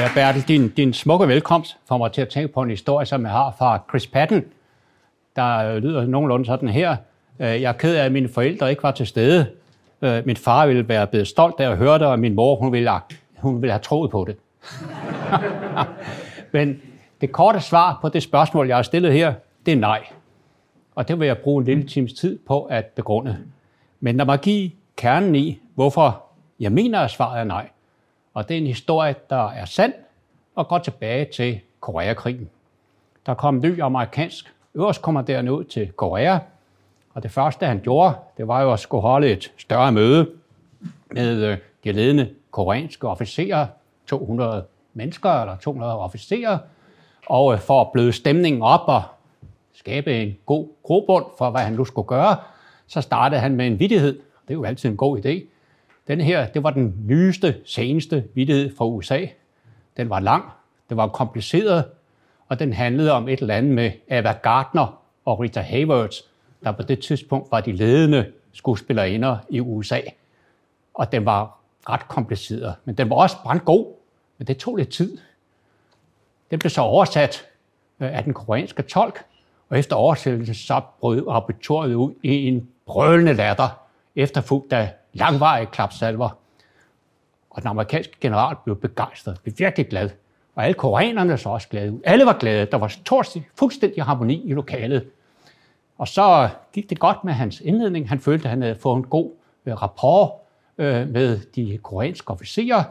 [0.00, 3.22] Ja, Bertel, din, din smukke velkomst får mig til at tænke på en historie, som
[3.22, 4.44] jeg har fra Chris Patton,
[5.36, 6.96] der lyder nogenlunde sådan her.
[7.40, 9.46] Øh, jeg er ked af, at mine forældre ikke var til stede.
[10.02, 12.90] Øh, min far ville være blevet stolt, da jeg hørte, og min mor hun ville,
[13.38, 14.36] hun ville have troet på det.
[16.52, 16.80] Men
[17.20, 19.34] det korte svar på det spørgsmål, jeg har stillet her,
[19.66, 20.04] det er nej.
[20.94, 23.38] Og det vil jeg bruge en lille times tid på at begrunde.
[24.00, 26.22] Men når man giver kernen i, hvorfor
[26.60, 27.68] jeg mener, at svaret er nej.
[28.34, 29.92] Og det er en historie, der er sand
[30.54, 32.50] og går tilbage til Koreakrigen.
[33.26, 36.38] Der kom en ny amerikansk øverstkommanderende ud til Korea,
[37.14, 40.30] og det første, han gjorde, det var jo at skulle holde et større møde
[41.10, 43.66] med øh, de ledende koreanske officerer,
[44.06, 46.58] 200 mennesker eller 200 officerer,
[47.26, 49.02] og øh, for at bløde stemningen op og
[49.72, 52.36] skabe en god grobund for, hvad han nu skulle gøre,
[52.86, 54.12] så startede han med en vidighed.
[54.48, 55.44] Det er jo altid en god idé.
[56.08, 59.26] Den her, det var den nyeste, seneste vidtighed fra USA.
[59.96, 60.44] Den var lang,
[60.88, 61.84] den var kompliceret,
[62.48, 66.16] og den handlede om et eller andet med Ava Gardner og Rita Hayworth,
[66.64, 70.00] der på det tidspunkt var de ledende skuespillerinder i USA.
[70.94, 73.94] Og den var ret kompliceret, men den var også brandgod,
[74.38, 75.18] men det tog lidt tid.
[76.50, 77.46] Den blev så oversat
[78.00, 79.24] øh, af den koreanske tolk,
[79.68, 86.38] og efter oversættelsen så brød auditoriet ud i en brølende latter, efterfulgt af langvarige klapsalver.
[87.50, 90.10] Og den amerikanske general blev begejstret, blev virkelig glad.
[90.54, 92.00] Og alle koreanerne så også glade.
[92.04, 92.66] Alle var glade.
[92.66, 95.06] Der var stort, fuldstændig harmoni i lokalet.
[95.98, 98.08] Og så gik det godt med hans indledning.
[98.08, 99.30] Han følte, at han havde fået en god
[99.66, 100.30] øh, rapport
[100.78, 102.82] øh, med de koreanske officerer.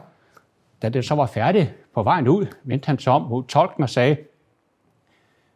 [0.82, 3.90] Da det så var færdigt på vejen ud, vendte han sig om mod tolken og
[3.90, 4.16] sagde,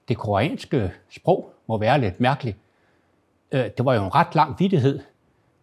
[0.09, 2.57] det koreanske sprog må være lidt mærkeligt.
[3.53, 5.01] Øh, det var jo en ret lang vidtighed,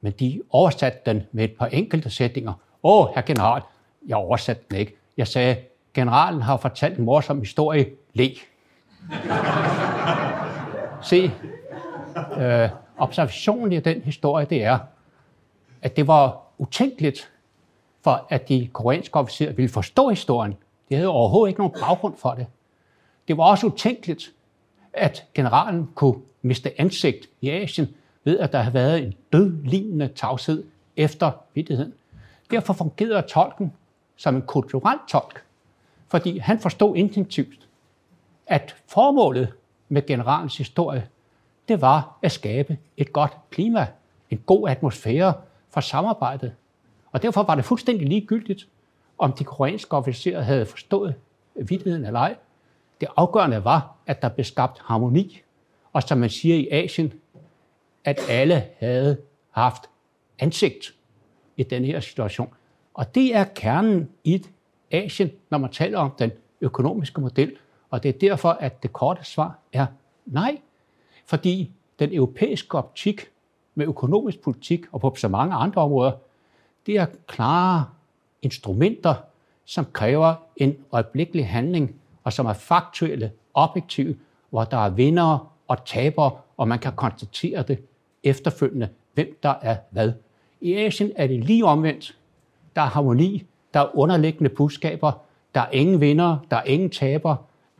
[0.01, 2.53] men de oversatte den med et par enkelte sætninger.
[2.84, 3.62] Åh, herr general,
[4.07, 4.95] jeg oversatte den ikke.
[5.17, 5.56] Jeg sagde,
[5.94, 7.89] generalen har fortalt en morsom historie.
[8.13, 8.29] Le.
[11.01, 11.31] Se,
[12.38, 14.79] øh, observationen i den historie, det er,
[15.81, 17.31] at det var utænkeligt
[18.03, 20.56] for, at de koreanske officerer ville forstå historien.
[20.90, 22.47] De havde overhovedet ikke nogen baggrund for det.
[23.28, 24.34] Det var også utænkeligt,
[24.94, 30.63] at generalen kunne miste ansigt i Asien ved, at der havde været en dødlignende tavshed
[30.97, 31.93] efter vidtigheden.
[32.51, 33.73] Derfor fungerede tolken
[34.15, 35.43] som en kulturel tolk,
[36.07, 37.67] fordi han forstod instinktivt,
[38.47, 39.53] at formålet
[39.89, 41.07] med generalens historie,
[41.67, 43.87] det var at skabe et godt klima,
[44.29, 45.33] en god atmosfære
[45.69, 46.53] for samarbejdet.
[47.11, 48.67] Og derfor var det fuldstændig ligegyldigt,
[49.17, 51.15] om de koreanske officerer havde forstået
[51.55, 52.35] vidtigheden eller ej.
[53.01, 55.41] Det afgørende var, at der blev skabt harmoni.
[55.93, 57.13] Og som man siger i Asien,
[58.06, 59.17] at alle havde
[59.50, 59.89] haft
[60.39, 60.94] ansigt
[61.57, 62.53] i den her situation.
[62.94, 64.45] Og det er kernen i
[64.91, 67.56] Asien, når man taler om den økonomiske model.
[67.90, 69.85] Og det er derfor, at det korte svar er
[70.25, 70.57] nej.
[71.25, 73.28] Fordi den europæiske optik
[73.75, 76.11] med økonomisk politik og på så mange andre områder,
[76.85, 77.85] det er klare
[78.41, 79.16] instrumenter,
[79.66, 84.17] som kræver en øjeblikkelig handling, og som er faktuelle, objektive,
[84.50, 87.84] hvor der er vinder og tabere, og man kan konstatere det
[88.23, 90.13] efterfølgende, hvem der er hvad.
[90.61, 92.17] I Asien er det lige omvendt.
[92.75, 95.11] Der er harmoni, der er underliggende budskaber,
[95.55, 97.35] der er ingen vinder, der er ingen taber.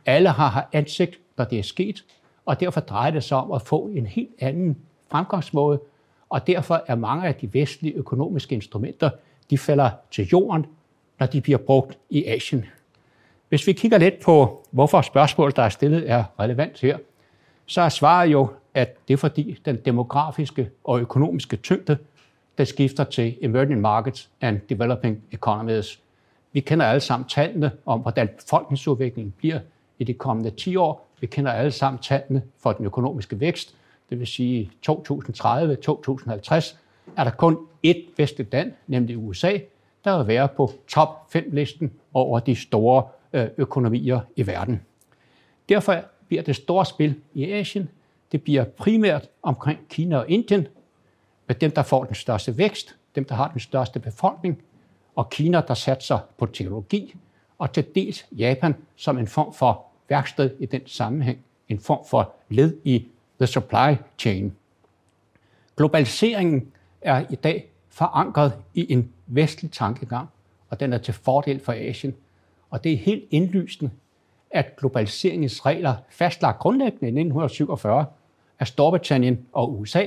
[0.06, 2.04] Alle har ansigt, når det er sket,
[2.46, 4.76] og derfor drejer det sig om at få en helt anden
[5.10, 5.80] fremgangsmåde,
[6.28, 9.10] og derfor er mange af de vestlige økonomiske instrumenter,
[9.50, 10.66] de falder til jorden,
[11.18, 12.64] når de bliver brugt i Asien.
[13.48, 16.98] Hvis vi kigger lidt på, hvorfor spørgsmålet, der er stillet, er relevant her,
[17.66, 21.98] så er svaret jo, at det er fordi den demografiske og økonomiske tyngde,
[22.58, 26.00] der skifter til emerging markets and developing economies.
[26.52, 29.58] Vi kender alle sammen tallene om, hvordan befolkningsudviklingen bliver
[29.98, 31.08] i de kommende 10 år.
[31.20, 33.74] Vi kender alle sammen tallene for den økonomiske vækst.
[34.10, 36.76] Det vil sige 2030-2050
[37.16, 39.58] er der kun ét vestligt land, nemlig USA,
[40.04, 44.80] der vil være på top 5-listen over de store øh, økonomier i verden.
[45.68, 45.96] Derfor
[46.28, 47.88] bliver det store spil i Asien
[48.32, 50.66] det bliver primært omkring Kina og Indien,
[51.46, 54.62] med dem, der får den største vækst, dem, der har den største befolkning,
[55.14, 57.14] og Kina, der satser på teknologi,
[57.58, 61.38] og til dels Japan som en form for værksted i den sammenhæng,
[61.68, 63.06] en form for led i
[63.40, 64.56] the supply chain.
[65.76, 70.28] Globaliseringen er i dag forankret i en vestlig tankegang,
[70.70, 72.14] og den er til fordel for Asien.
[72.70, 73.90] Og det er helt indlysende,
[74.50, 78.06] at globaliseringens regler fastlagt grundlæggende i 1947
[78.58, 80.04] at Storbritannien og USA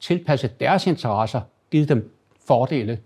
[0.00, 2.14] tilpasset deres interesser, givet dem
[2.46, 3.00] fordele,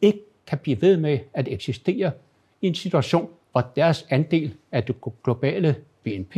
[0.00, 2.12] ikke kan blive ved med at eksistere
[2.60, 6.36] i en situation, hvor deres andel af det globale BNP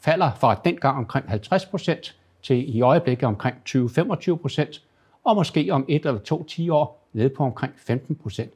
[0.00, 4.82] falder fra dengang omkring 50 procent til i øjeblikket omkring 20-25 procent,
[5.24, 8.52] og måske om et eller to 10 år ned på omkring 15 procent.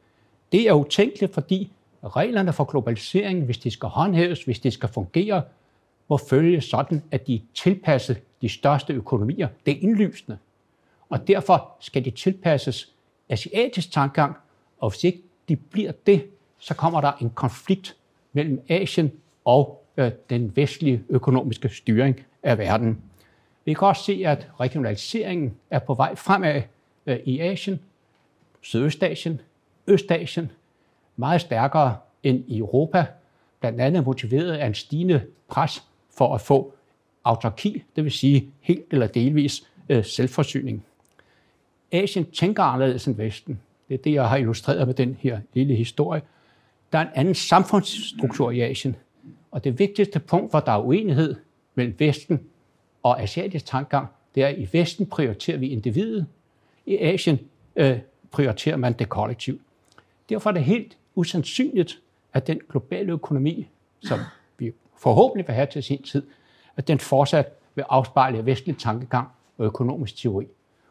[0.53, 1.71] Det er utænkeligt, fordi
[2.05, 5.43] reglerne for globalisering, hvis de skal håndhæves, hvis de skal fungere,
[6.09, 9.49] må følge sådan, at de er tilpasset de største økonomier.
[9.67, 10.39] Det er indlysende.
[11.09, 12.93] Og derfor skal de tilpasses
[13.29, 14.37] asiatisk tankegang,
[14.79, 16.27] og hvis ikke de bliver det,
[16.59, 17.97] så kommer der en konflikt
[18.33, 19.13] mellem Asien
[19.45, 23.03] og øh, den vestlige økonomiske styring af verden.
[23.65, 26.63] Vi kan også se, at regionaliseringen er på vej fremad
[27.07, 27.81] øh, i Asien,
[28.61, 29.41] Sydøstasien,
[29.87, 30.51] Østasien,
[31.17, 33.07] meget stærkere end i Europa,
[33.61, 36.75] blandt andet motiveret af en stigende pres for at få
[37.25, 40.85] autarki, det vil sige helt eller delvis øh, selvforsyning.
[41.93, 43.61] Asien tænker anderledes end Vesten.
[43.89, 46.23] Det er det, jeg har illustreret med den her lille historie.
[46.93, 48.97] Der er en anden samfundsstruktur i Asien,
[49.51, 51.35] og det vigtigste punkt, hvor der er uenighed
[51.75, 52.41] mellem Vesten
[53.03, 56.27] og asiatisk tankegang, det er, at i Vesten prioriterer vi individet,
[56.87, 57.39] i Asien
[57.77, 57.99] øh,
[58.31, 59.61] prioriterer man det kollektiv.
[60.29, 62.01] Derfor er det helt usandsynligt,
[62.33, 63.69] at den globale økonomi,
[64.01, 64.19] som
[64.59, 66.23] vi forhåbentlig vil have til sin tid,
[66.77, 69.29] at den fortsat vil afspejle vestlig tankegang
[69.59, 70.45] og økonomisk teori.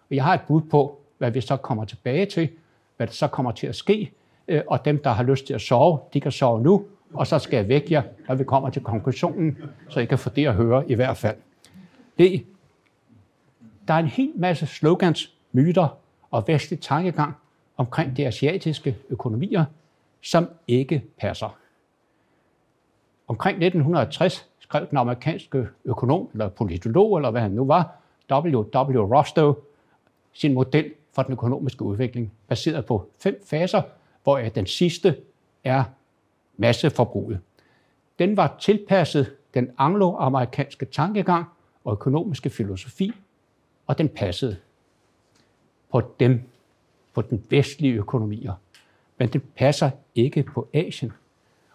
[0.10, 2.50] Og jeg har et bud på, hvad vi så kommer tilbage til,
[2.98, 4.12] hvad der så kommer til at ske,
[4.48, 7.40] øh, og dem, der har lyst til at sove, de kan sove nu, og så
[7.40, 9.58] skal jeg vække jer, når vi kommer til konklusionen,
[9.90, 11.36] så I kan få det at høre i hvert fald.
[12.18, 12.46] Det,
[13.88, 15.98] der er en hel masse slogans, myter
[16.32, 17.34] og vestlig tankegang
[17.78, 19.66] omkring de asiatiske økonomier,
[20.22, 21.58] som ikke passer.
[23.28, 27.96] Omkring 1960 skrev den amerikanske økonom, eller politolog, eller hvad han nu var,
[28.32, 29.16] W.W.
[29.16, 29.56] Rostow,
[30.34, 33.82] sin model for den økonomiske udvikling, baseret på fem faser,
[34.24, 35.18] hvor den sidste
[35.64, 35.84] er
[36.58, 37.40] masseforbruget.
[38.20, 41.46] Den var tilpasset den angloamerikanske tankegang
[41.84, 43.12] og økonomiske filosofi,
[43.88, 44.58] og den passede
[45.92, 46.42] på dem,
[47.14, 48.54] på den vestlige økonomier.
[49.18, 51.12] Men den passer ikke på Asien.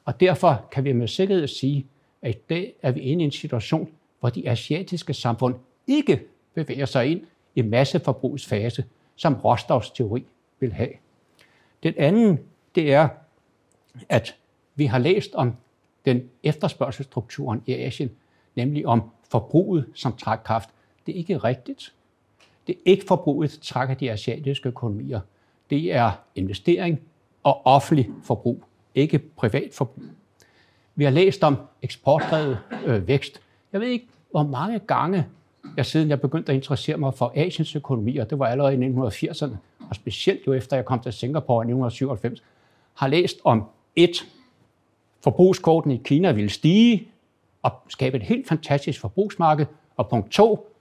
[0.04, 1.86] Og derfor kan vi med sikkerhed sige,
[2.24, 3.88] at i dag er vi inde i en situation,
[4.20, 5.54] hvor de asiatiske samfund
[5.86, 6.22] ikke
[6.54, 7.20] bevæger sig ind
[7.54, 8.84] i masseforbrugets fase,
[9.16, 10.24] som Rostovs teori
[10.60, 10.90] vil have.
[11.82, 12.38] Den anden,
[12.74, 13.08] det er,
[14.08, 14.36] at
[14.74, 15.56] vi har læst om
[16.04, 18.10] den efterspørgselsstrukturen i Asien,
[18.56, 20.68] nemlig om forbruget som trækkraft.
[21.06, 21.94] Det er ikke rigtigt.
[22.66, 25.20] Det er ikke forbruget, der trækker de asiatiske økonomier.
[25.70, 27.00] Det er investering
[27.42, 30.04] og offentlig forbrug, ikke privat forbrug.
[30.94, 33.40] Vi har læst om eksportdrevet øh, vækst.
[33.72, 35.26] Jeg ved ikke, hvor mange gange
[35.76, 38.88] jeg siden jeg begyndte at interessere mig for Asiens økonomi, og det var allerede i
[38.88, 39.56] 1980'erne,
[39.88, 42.42] og specielt jo efter jeg kom til Singapore i 1997,
[42.94, 43.64] har læst om
[43.96, 44.26] et,
[45.20, 47.08] forbrugskorten i Kina ville stige
[47.62, 49.66] og skabe et helt fantastisk forbrugsmarked,
[49.96, 50.74] og punkt to,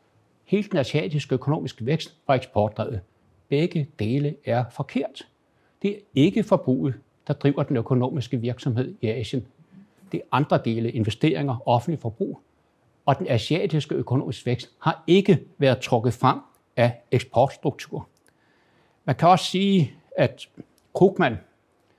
[0.45, 3.01] hele den asiatiske økonomiske vækst var eksportdrevet.
[3.49, 5.27] Begge dele er forkert.
[5.81, 6.93] Det er ikke forbruget,
[7.27, 9.45] der driver den økonomiske virksomhed i Asien.
[10.13, 12.41] Det er andre dele, investeringer, offentlig forbrug,
[13.05, 16.39] og den asiatiske økonomiske vækst har ikke været trukket frem
[16.75, 18.07] af eksportstruktur.
[19.05, 20.49] Man kan også sige, at
[20.93, 21.37] Krugman,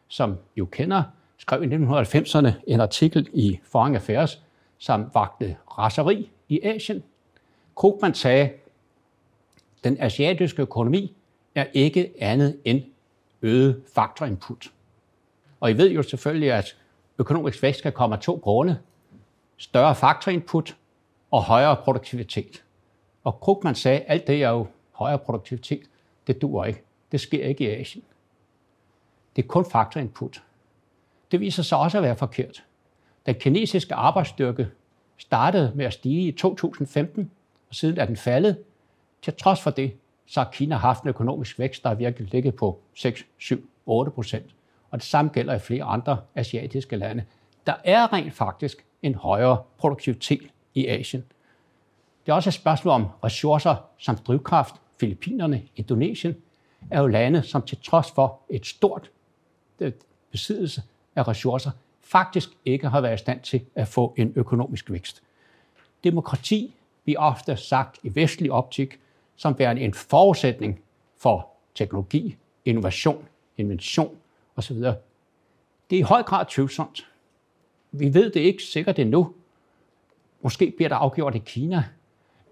[0.09, 1.03] som jo kender,
[1.39, 4.43] skrev i 1990'erne en artikel i Foreign Affairs,
[4.79, 7.03] som vagte raseri i Asien.
[7.75, 8.51] Krugman sagde,
[9.85, 11.17] den asiatiske økonomi
[11.55, 12.83] er ikke andet end
[13.43, 14.73] øget faktorinput.
[15.61, 16.77] Og I ved jo selvfølgelig, at
[17.19, 18.79] økonomisk vækst kan komme af to grunde.
[19.57, 20.77] Større faktorinput
[21.31, 22.65] og højere produktivitet.
[23.25, 25.83] Og Krugman sagde, at alt det er jo højere produktivitet.
[26.27, 26.83] Det dur ikke.
[27.13, 28.05] Det sker ikke i Asien.
[29.37, 30.43] Det er kun faktorinput.
[31.31, 32.65] Det viser sig også at være forkert.
[33.27, 34.69] Den kinesiske arbejdsstyrke
[35.17, 37.31] startede med at stige i 2015,
[37.69, 38.59] og siden er den faldet.
[39.23, 42.55] Til trods for det, så har Kina haft en økonomisk vækst, der har virkelig ligget
[42.55, 44.55] på 6, 7, 8 procent.
[44.95, 47.25] Og det samme gælder i flere andre asiatiske lande.
[47.67, 51.25] Der er rent faktisk en højere produktivitet i Asien.
[52.27, 54.75] Det er også et spørgsmål om ressourcer som drivkraft.
[55.01, 56.37] Filippinerne, Indonesien
[56.91, 59.11] er jo lande, som til trods for et stort
[59.81, 59.93] øh,
[60.31, 60.83] besiddelse
[61.17, 61.71] af ressourcer,
[62.01, 65.23] faktisk ikke har været i stand til at få en økonomisk vækst.
[66.05, 66.75] Demokrati
[67.05, 69.01] bliver ofte sagt i vestlig optik
[69.37, 70.81] som værende en forudsætning
[71.19, 73.25] for teknologi, innovation,
[73.57, 74.17] invention
[74.57, 74.77] osv.
[74.77, 77.07] Det er i høj grad tvivlsomt.
[77.93, 79.33] Vi ved det ikke sikkert endnu.
[80.43, 81.85] Måske bliver der afgjort i Kina.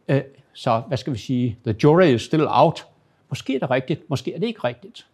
[0.08, 1.58] Øh, så hvad skal vi sige?
[1.64, 2.86] The jury is still out.
[3.28, 5.06] Måske er det rigtigt, måske er det ikke rigtigt.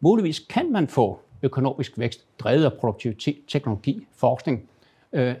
[0.00, 4.68] Muligvis kan man få økonomisk vækst, drevet af produktivitet, teknologi, forskning,
[5.12, 5.34] øh,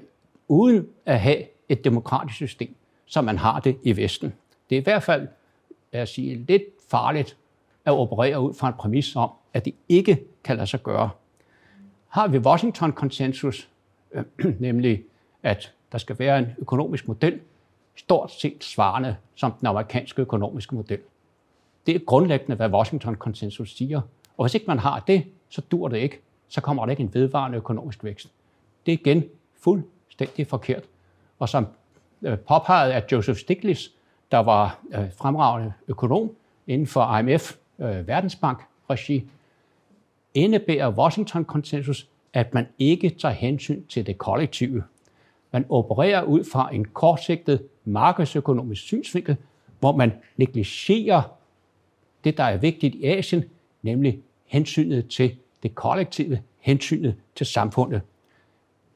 [0.48, 2.74] uden at have et demokratisk system,
[3.06, 4.34] som man har det i Vesten.
[4.70, 5.28] Det er i hvert fald,
[5.90, 7.36] vil jeg sige, lidt farligt
[7.84, 11.10] at operere ud fra en præmis om, at det ikke kan lade sig gøre.
[12.08, 13.68] Har vi Washington-konsensus,
[14.12, 14.24] øh,
[14.58, 15.02] nemlig
[15.42, 17.40] at der skal være en økonomisk model,
[17.96, 20.98] stort set svarende som den amerikanske økonomiske model.
[21.86, 24.00] Det er grundlæggende, hvad Washington-konsensus siger.
[24.36, 26.20] Og hvis ikke man har det, så dur det ikke.
[26.48, 28.32] Så kommer der ikke en vedvarende økonomisk vækst.
[28.86, 29.24] Det er igen
[29.60, 30.82] fuldstændig forkert.
[31.38, 31.66] Og som
[32.22, 33.88] øh, påpeget af Joseph Stiglitz,
[34.30, 36.30] der var øh, fremragende økonom
[36.66, 39.30] inden for IMF, øh, Verdensbank-regi,
[40.34, 44.84] indebærer Washington-konsensus, at man ikke tager hensyn til det kollektive.
[45.52, 49.36] Man opererer ud fra en kortsigtet markedsøkonomisk synsvinkel,
[49.80, 51.22] hvor man negligerer
[52.24, 53.44] det, der er vigtigt i Asien,
[53.82, 58.00] nemlig hensynet til det kollektive, hensynet til samfundet.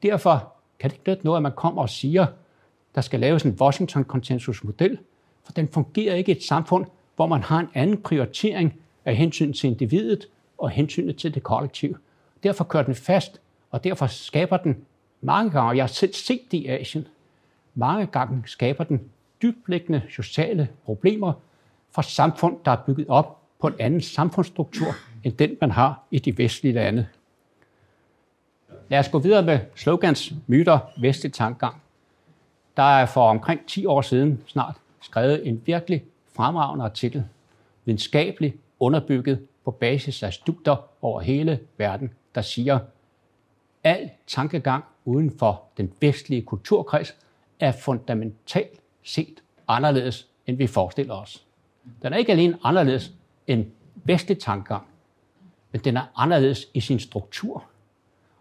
[0.03, 2.25] Derfor kan det ikke nytte noget, at man kommer og siger,
[2.95, 4.97] der skal laves en Washington-konsensusmodel,
[5.43, 8.73] for den fungerer ikke i et samfund, hvor man har en anden prioritering
[9.05, 11.97] af hensyn til individet og hensynet til det kollektiv.
[12.43, 14.85] Derfor kører den fast, og derfor skaber den
[15.21, 17.07] mange gange, og jeg har selv set det i Asien,
[17.75, 19.01] mange gange skaber den
[19.41, 21.33] dybliggende sociale problemer
[21.91, 24.87] for samfund, der er bygget op på en anden samfundsstruktur,
[25.23, 27.07] end den man har i de vestlige lande.
[28.89, 31.81] Lad os gå videre med slogans, myter, vestlig tankegang.
[32.77, 36.03] Der er for omkring 10 år siden snart skrevet en virkelig
[36.35, 37.25] fremragende artikel,
[37.85, 42.79] videnskabeligt underbygget på basis af studier over hele verden, der siger,
[43.83, 47.15] al tankegang uden for den vestlige kulturkreds
[47.59, 51.45] er fundamentalt set anderledes, end vi forestiller os.
[52.01, 53.11] Den er ikke alene anderledes
[53.47, 54.87] end vestlig tankegang,
[55.71, 57.63] men den er anderledes i sin struktur.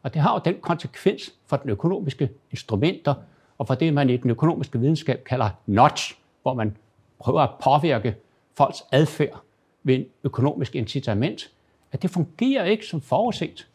[0.02, 3.14] Og det har jo den konsekvens for den økonomiske instrumenter,
[3.58, 6.76] og for det, man i den økonomiske videnskab kalder notch, hvor man
[7.18, 8.16] prøver at påvirke
[8.54, 9.45] folks adfærd
[9.86, 11.50] ved en økonomisk incitament,
[11.92, 13.68] at det fungerer ikke som forudset,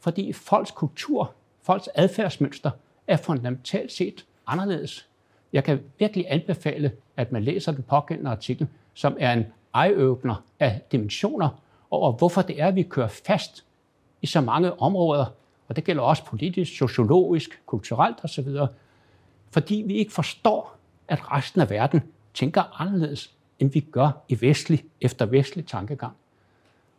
[0.00, 2.70] fordi folks kultur, folks adfærdsmønster
[3.06, 5.08] er fundamentalt set anderledes.
[5.52, 10.80] Jeg kan virkelig anbefale, at man læser den pågældende artikel, som er en eye af
[10.92, 11.48] dimensioner
[11.90, 13.64] over, hvorfor det er, at vi kører fast
[14.22, 15.26] i så mange områder,
[15.68, 18.48] og det gælder også politisk, sociologisk, kulturelt osv.,
[19.50, 20.76] fordi vi ikke forstår,
[21.08, 22.00] at resten af verden
[22.34, 26.12] tænker anderledes, end vi gør i vestlig efter vestlig tankegang.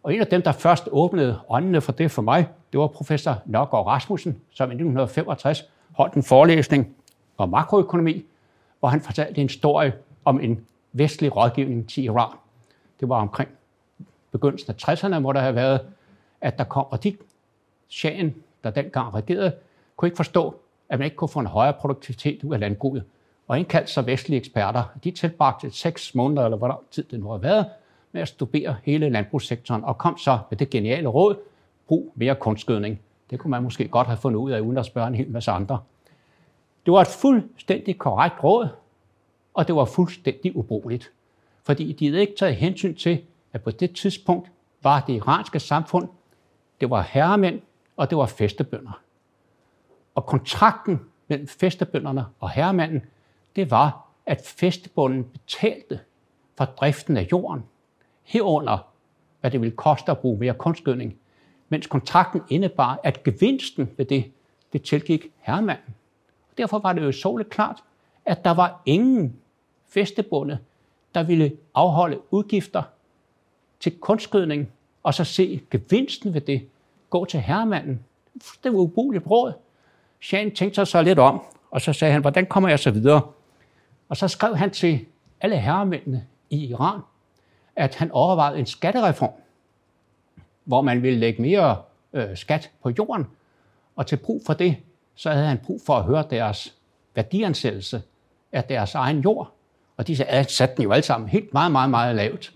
[0.04, 3.42] Og en af dem, der først åbnede øjnene for det for mig, det var professor
[3.46, 6.96] Nørgaard Rasmussen, som i 1965 holdt en forelæsning
[7.38, 8.26] om makroøkonomi,
[8.80, 9.94] hvor han fortalte en historie
[10.26, 12.38] om en vestlig rådgivning til Iran.
[13.00, 13.50] Det var omkring
[14.32, 15.82] begyndelsen af 60'erne, hvor der havde været,
[16.42, 17.18] at der kom, og de
[17.90, 19.56] shahen, der dengang regerede,
[19.96, 20.56] kunne ikke forstå,
[20.90, 23.04] at man ikke kunne få en højere produktivitet ud af landbruget.
[23.48, 24.84] Og indkaldt sig vestlige eksperter.
[25.04, 27.66] De tilbragte seks måneder, eller hvor lang tid det nu har været,
[28.12, 31.36] med at studere hele landbrugssektoren, og kom så med det geniale råd,
[31.88, 33.00] brug mere kunstgødning.
[33.30, 35.52] Det kunne man måske godt have fundet ud af, uden at spørge en hel masse
[35.52, 35.80] andre.
[36.86, 38.68] Det var et fuldstændig korrekt råd,
[39.54, 41.12] og det var fuldstændig ubrugeligt.
[41.64, 43.22] Fordi de havde ikke taget hensyn til,
[43.54, 44.52] at på det tidspunkt
[44.84, 46.10] var det iranske samfund,
[46.82, 47.62] det var herremænd,
[47.98, 49.02] og det var festebønder.
[50.16, 53.02] Og kontrakten mellem festebønderne og herremanden,
[53.56, 56.00] det var, at festbunden betalte
[56.58, 57.64] for driften af jorden,
[58.24, 58.88] herunder
[59.42, 61.16] hvad det ville koste at bruge mere kunstgødning,
[61.70, 64.32] mens kontrakten indebar, at gevinsten ved det,
[64.74, 65.96] det tilgik herremanden.
[66.52, 67.84] Og derfor var det jo så klart,
[68.26, 69.36] at der var ingen
[69.90, 70.58] festebunde,
[71.16, 72.84] der ville afholde udgifter
[73.80, 74.72] til kunstgødning,
[75.04, 76.70] og så se gevinsten ved det
[77.10, 78.04] gå til herremanden.
[78.64, 79.54] Det var ubrugeligt råd.
[80.22, 81.42] Shane tænkte sig så lidt om,
[81.72, 83.22] og så sagde han, hvordan kommer jeg så videre?
[84.10, 85.06] Og så skrev han til
[85.42, 87.00] alle herremændene i Iran,
[87.76, 89.32] at han overvejede en skattereform,
[90.64, 91.82] hvor man ville lægge mere
[92.14, 93.28] øh, skat på jorden,
[93.96, 94.78] og til brug for det,
[95.16, 96.74] så havde han brug for at høre deres
[97.16, 98.02] værdiansættelse
[98.52, 99.52] af deres egen jord.
[99.98, 100.16] Og de
[100.48, 102.54] satte den jo alle sammen helt meget, meget, meget lavt,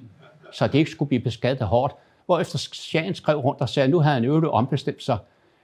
[0.52, 1.96] så det ikke skulle blive beskattet hårdt.
[2.26, 5.18] Hvorefter Sjæren skrev rundt og sagde, at nu havde han øvrigt ombestemt sig.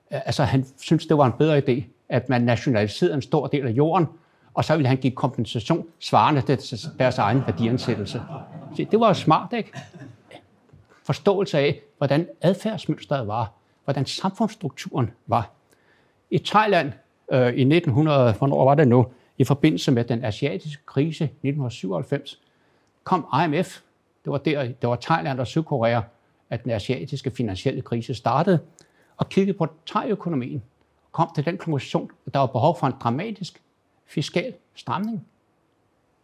[0.09, 3.71] Altså han synes det var en bedre idé, at man nationaliserede en stor del af
[3.71, 4.07] jorden,
[4.53, 8.21] og så ville han give kompensation svarende til deres egen værdiansættelse.
[8.75, 9.71] Så det var jo smart, ikke?
[11.03, 13.51] Forståelse af, hvordan adfærdsmønstret var,
[13.83, 15.51] hvordan samfundsstrukturen var.
[16.29, 16.91] I Thailand
[17.31, 19.07] øh, i 1900, hvornår var det nu,
[19.37, 22.39] i forbindelse med den asiatiske krise 1997,
[23.03, 23.81] kom IMF.
[24.25, 26.01] Det var der, det var Thailand og Sydkorea,
[26.49, 28.59] at den asiatiske finansielle krise startede.
[29.17, 30.63] og kiggede på thai-økonomien
[31.05, 33.61] og kom til den konklusion, at der var behov for en dramatisk
[34.13, 35.27] fiskal stramning.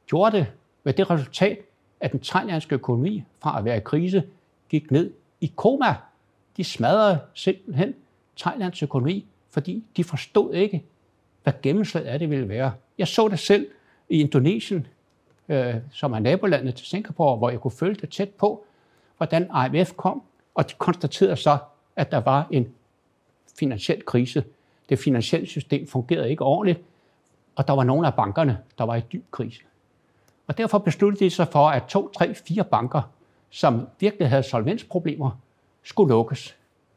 [0.07, 0.47] Gjorde det
[0.83, 1.59] med det resultat,
[1.99, 4.23] at den thailandske økonomi fra at være i krise
[4.69, 5.95] gik ned i koma.
[6.57, 7.95] De smadrede simpelthen
[8.37, 10.83] Thailands økonomi, fordi de forstod ikke,
[11.43, 12.73] hvad gennemslaget af det ville være.
[12.97, 13.67] Jeg så det selv
[14.09, 14.87] i Indonesien,
[15.49, 18.65] øh, som er nabolandet til Singapore, hvor jeg kunne følge det tæt på,
[19.17, 20.21] hvordan IMF kom,
[20.55, 21.57] og de konstaterede så,
[21.95, 22.73] at der var en
[23.59, 24.43] finansiel krise.
[24.89, 26.81] Det finansielle system fungerede ikke ordentligt,
[27.59, 29.61] og der var nogle af bankerne, der var i dyb krise.
[30.47, 33.01] Og derfor besluttede de sig for, at to, tre, fire banker,
[33.49, 35.31] som virkelig havde solvensproblemer,
[35.83, 36.55] skulle lukkes.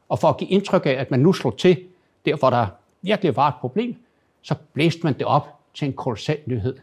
[0.09, 1.83] Og for at give indtryk af, at man nu slog til,
[2.25, 2.67] der hvor der
[3.01, 3.95] virkelig var et problem,
[4.41, 6.77] så blæste man det op til en kolossal nyhed.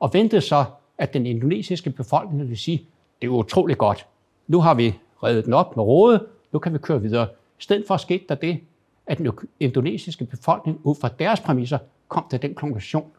[0.00, 0.64] Og ventede så,
[0.98, 2.86] at den indonesiske befolkning ville sige,
[3.22, 4.06] det er utroligt godt.
[4.46, 7.28] Nu har vi reddet den op med rådet, nu kan vi køre videre.
[7.60, 8.60] I stedet for skete der det,
[9.06, 11.78] at den indonesiske befolkning ud fra deres præmisser
[12.08, 13.10] kom til den konklusion,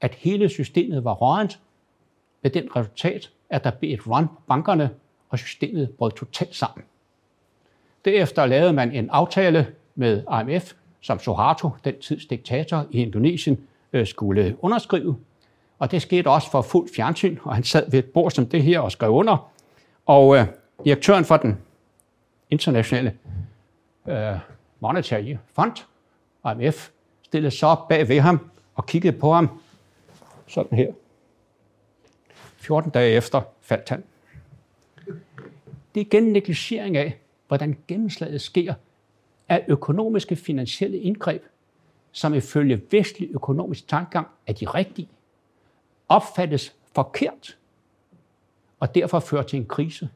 [0.00, 1.60] at hele systemet var rådent,
[2.42, 4.90] med den resultat, at der blev et run på bankerne,
[5.28, 6.84] og systemet brød totalt sammen.
[8.04, 13.60] Derefter lavede man en aftale med IMF, som Suharto, den tids diktator i Indonesien,
[13.92, 15.16] øh, skulle underskrive.
[15.78, 18.62] Og det skete også for fuld fjernsyn, og han sad ved et bord som det
[18.62, 19.50] her og skrev under.
[20.06, 20.46] Og øh,
[20.84, 21.58] direktøren for den
[22.50, 23.14] internationale
[24.08, 24.38] øh,
[24.80, 25.72] monetary fund,
[26.52, 26.90] IMF,
[27.32, 29.48] stillede sig op bag ved ham og kiggede på ham
[30.46, 30.92] sådan her.
[32.56, 34.04] 14 dage efter faldt han.
[35.94, 38.74] Det er igen negligering af, hvordan gennemslaget sker
[39.48, 41.42] af økonomiske finansielle indgreb,
[42.12, 45.08] som ifølge vestlig økonomisk tankegang er de rigtige,
[46.08, 47.58] opfattes forkert
[48.80, 50.08] og derfor fører til en krise.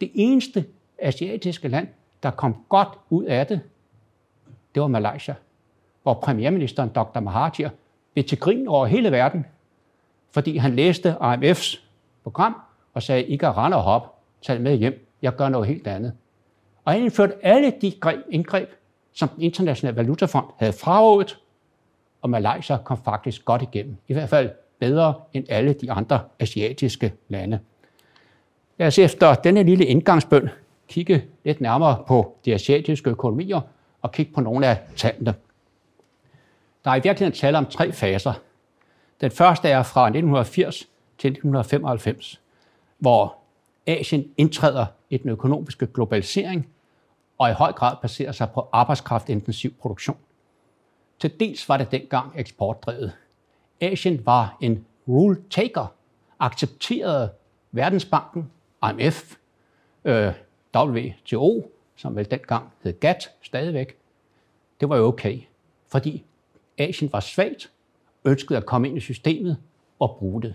[0.00, 0.66] Det eneste
[0.98, 1.88] asiatiske land,
[2.22, 3.60] der kom godt ud af det,
[4.74, 5.34] det var Malaysia,
[6.04, 7.20] hvor premierministeren Dr.
[7.20, 7.68] Mahathir
[8.12, 9.46] blev til grin over hele verden,
[10.30, 11.80] fordi han læste IMF's
[12.22, 12.56] program
[12.94, 14.08] og sagde, I kan rende og hoppe,
[14.42, 16.12] tag med hjem, jeg gør noget helt andet.
[16.84, 17.92] Og han indførte alle de
[18.30, 18.68] indgreb,
[19.12, 21.38] som den internationale valutafond havde frarådet,
[22.22, 23.96] og Malaysia kom faktisk godt igennem.
[24.08, 27.58] I hvert fald bedre end alle de andre asiatiske lande.
[28.78, 30.48] Lad os efter denne lille indgangsbøn
[30.88, 33.60] kigge lidt nærmere på de asiatiske økonomier
[34.02, 35.34] og kigge på nogle af tallene.
[36.84, 38.32] Der er i virkeligheden tale om tre faser.
[39.20, 40.76] Den første er fra 1980
[41.18, 42.40] til 1995,
[42.98, 43.36] hvor
[43.86, 46.68] Asien indtræder i den økonomiske globalisering
[47.38, 50.16] og i høj grad baserer sig på arbejdskraftintensiv produktion.
[51.18, 53.12] Til dels var det dengang eksportdrevet.
[53.80, 55.86] Asien var en rule taker,
[56.40, 57.30] accepterede
[57.72, 58.50] Verdensbanken,
[58.90, 59.34] IMF,
[60.04, 60.32] øh,
[60.76, 63.96] WTO, som vel dengang hed GATT stadigvæk.
[64.80, 65.40] Det var jo okay,
[65.88, 66.24] fordi
[66.78, 67.70] Asien var svagt,
[68.24, 69.56] ønskede at komme ind i systemet
[69.98, 70.54] og bruge det.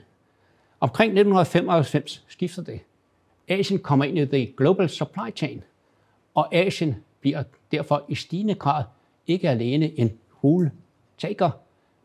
[0.80, 2.80] Omkring 1995 skifter det.
[3.48, 5.64] Asien kommer ind i the global supply chain,
[6.34, 8.84] og Asien bliver derfor i stigende grad
[9.28, 10.72] ikke alene en rule
[11.18, 11.50] taker,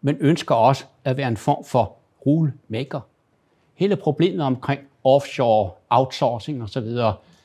[0.00, 1.96] men ønsker også at være en form for
[2.27, 3.00] rule maker.
[3.74, 6.88] Hele problemet omkring offshore, outsourcing osv.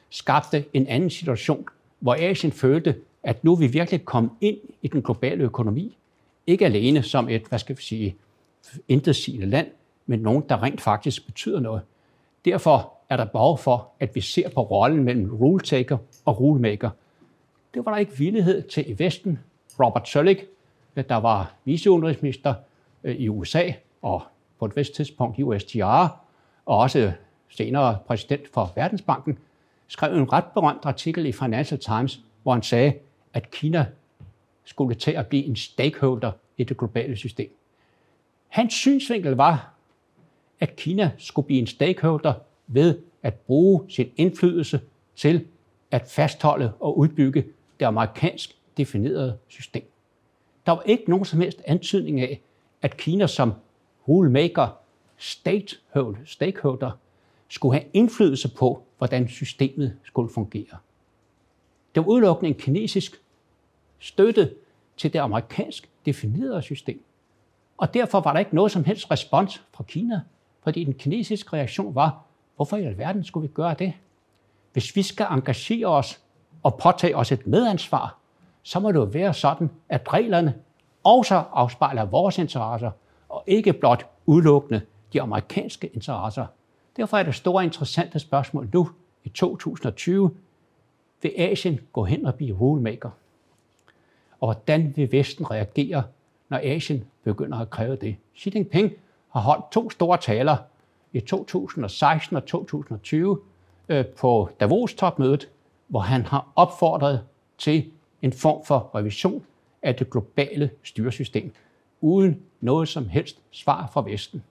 [0.09, 1.65] skabte en anden situation,
[1.99, 5.97] hvor Asien følte, at nu er vi virkelig kommet ind i den globale økonomi.
[6.49, 8.15] Ikke alene som et, hvad skal vi sige,
[8.87, 9.67] intetsigende land,
[10.05, 11.81] men nogen, der rent faktisk betyder noget.
[12.45, 16.61] Derfor er der behov for, at vi ser på rollen mellem rule taker og rule
[16.61, 16.89] maker.
[17.73, 19.39] Det var der ikke villighed til i Vesten.
[19.79, 20.39] Robert Søllig,
[20.95, 22.53] øh, der var viceudenrigsminister
[23.03, 24.23] øh, i USA og
[24.59, 26.07] på et vist tidspunkt i USTR,
[26.65, 27.11] og også
[27.49, 29.37] senere præsident for Verdensbanken,
[29.87, 32.93] skrev en ret berømt artikel i Financial Times, hvor han sagde,
[33.33, 33.85] at Kina
[34.69, 37.55] skulle til at blive en stakeholder i det globale system.
[38.47, 39.73] Hans synsvinkel var,
[40.59, 42.33] at Kina skulle blive en stakeholder
[42.67, 44.81] ved at bruge sin indflydelse
[45.15, 45.47] til
[45.91, 47.45] at fastholde og udbygge
[47.79, 49.83] det amerikansk definerede system.
[50.65, 52.41] Der var ikke nogen som helst antydning af,
[52.81, 53.53] at Kina som
[54.07, 54.67] rulemaker,
[55.17, 56.91] stakeholder, stakeholder
[57.47, 60.77] skulle have indflydelse på, hvordan systemet skulle fungere.
[61.95, 63.21] Det var udelukkende en kinesisk
[63.99, 64.53] støtte
[64.97, 67.03] til det amerikansk definerede system.
[67.77, 70.21] Og derfor var der ikke noget som helst respons fra Kina,
[70.63, 72.23] fordi den kinesiske reaktion var,
[72.55, 73.93] hvorfor i alverden skulle vi gøre det?
[74.73, 76.21] Hvis vi skal engagere os
[76.63, 78.17] og påtage os et medansvar,
[78.63, 80.55] så må det jo være sådan, at reglerne
[81.03, 82.91] også afspejler vores interesser,
[83.29, 84.81] og ikke blot udelukkende
[85.13, 86.45] de amerikanske interesser.
[86.97, 88.89] Derfor er det store interessante spørgsmål nu
[89.23, 90.31] i 2020,
[91.21, 93.09] vil Asien gå hen og blive rulemaker?
[94.39, 96.03] Og hvordan vil Vesten reagere,
[96.49, 98.15] når Asien begynder at kræve det.
[98.37, 98.93] Xi Jinping
[99.29, 100.57] har holdt to store taler
[101.13, 103.39] i 2016 og 2020
[103.89, 105.49] øh, på Davos-topmødet,
[105.87, 107.23] hvor han har opfordret
[107.57, 109.43] til en form for revision
[109.81, 111.53] af det globale styresystem,
[112.01, 114.43] uden noget som helst svar fra Vesten.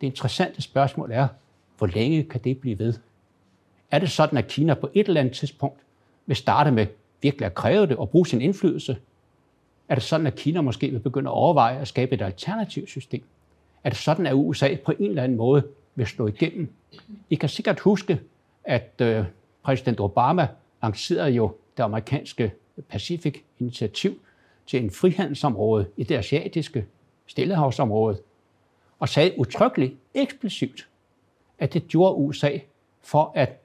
[0.00, 1.28] Det interessante spørgsmål er,
[1.78, 2.94] hvor længe kan det blive ved?
[3.90, 5.80] Er det sådan, at Kina på et eller andet tidspunkt
[6.26, 6.86] vil starte med
[7.22, 8.96] virkelig at kræve det og bruge sin indflydelse?
[9.88, 13.22] Er det sådan, at Kina måske vil begynde at overveje at skabe et alternativt system?
[13.84, 16.72] Er det sådan, at USA på en eller anden måde vil slå igennem?
[17.30, 18.20] I kan sikkert huske,
[18.64, 19.24] at øh,
[19.62, 20.48] præsident Obama
[20.82, 22.52] lancerede jo det amerikanske
[22.88, 24.20] Pacific-initiativ
[24.66, 26.86] til en frihandelsområde i det asiatiske
[27.26, 28.18] stillehavsområde,
[28.98, 30.88] og sagde utryggeligt eksplicit,
[31.58, 32.58] at det gjorde USA
[33.02, 33.60] for at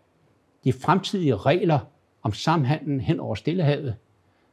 [0.63, 1.79] de fremtidige regler
[2.23, 3.95] om samhandlen hen over Stillehavet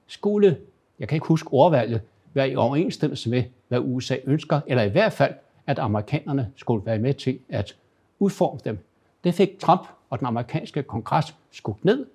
[0.07, 0.59] skulle,
[0.99, 2.01] jeg kan ikke huske ordvalget,
[2.35, 5.35] være i overensstemmelse med, hvad USA ønsker, eller i hvert fald,
[5.67, 7.77] at amerikanerne skulle være med til at
[8.19, 8.79] udforme dem.
[9.25, 12.07] Det fik Trump og den amerikanske kongres skudt ned.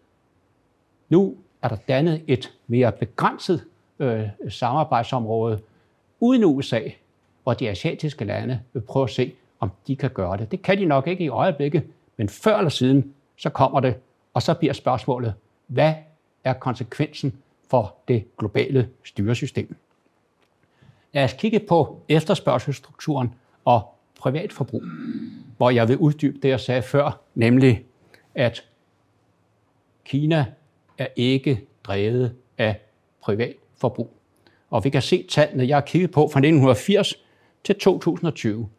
[1.10, 3.64] Nu er der dannet et mere begrænset
[4.00, 5.60] øh, samarbejdsområde
[6.20, 6.82] uden USA,
[7.44, 10.52] hvor de asiatiske lande vil prøve at se, om de kan gøre det.
[10.52, 11.84] Det kan de nok ikke i øjeblikket,
[12.18, 13.96] men før eller siden, så kommer det,
[14.34, 15.34] og så bliver spørgsmålet,
[15.68, 15.94] hvad
[16.44, 17.38] er konsekvensen
[17.70, 19.76] for det globale styresystem?
[21.14, 24.84] Lad os kigge på efterspørgselsstrukturen og privatforbrug,
[25.58, 27.86] hvor jeg vil uddybe det, jeg sagde før, nemlig
[28.36, 28.64] at
[30.06, 30.46] Kina
[30.98, 32.80] er ikke drevet af
[33.22, 34.14] privatforbrug.
[34.70, 37.14] Og vi kan se tallene, jeg har kigget på fra 1980
[37.64, 38.70] til 2020,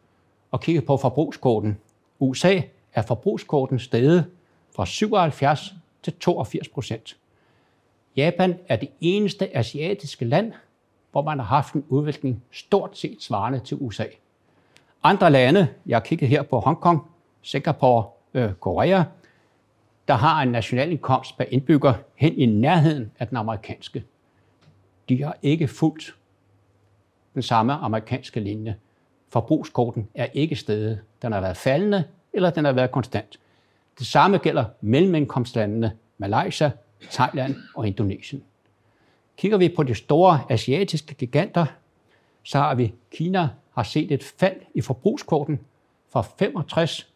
[0.51, 1.77] og kigget på forbrugskorten.
[2.19, 2.61] USA
[2.93, 4.25] er forbrugskorten steget
[4.75, 7.17] fra 77 til 82 procent.
[8.17, 10.53] Japan er det eneste asiatiske land,
[11.11, 14.05] hvor man har haft en udvikling stort set svarende til USA.
[15.03, 17.01] Andre lande, jeg har kigget her på Hongkong,
[17.41, 19.03] Singapore, øh, Korea,
[20.07, 24.03] der har en nationalindkomst per indbygger hen i nærheden af den amerikanske.
[25.09, 26.15] De har ikke fulgt
[27.33, 28.75] den samme amerikanske linje.
[29.29, 30.99] Forbrugskorten er ikke stedet.
[31.21, 33.39] Den har været faldende, eller den har været konstant.
[33.99, 36.71] Det samme gælder mellemindkomstlandene Malaysia,
[37.11, 38.43] Thailand og Indonesien.
[39.37, 41.65] Kigger vi på de store asiatiske giganter,
[42.43, 45.59] så har vi Kina har set et fald i forbrugskorten
[46.09, 47.07] fra 65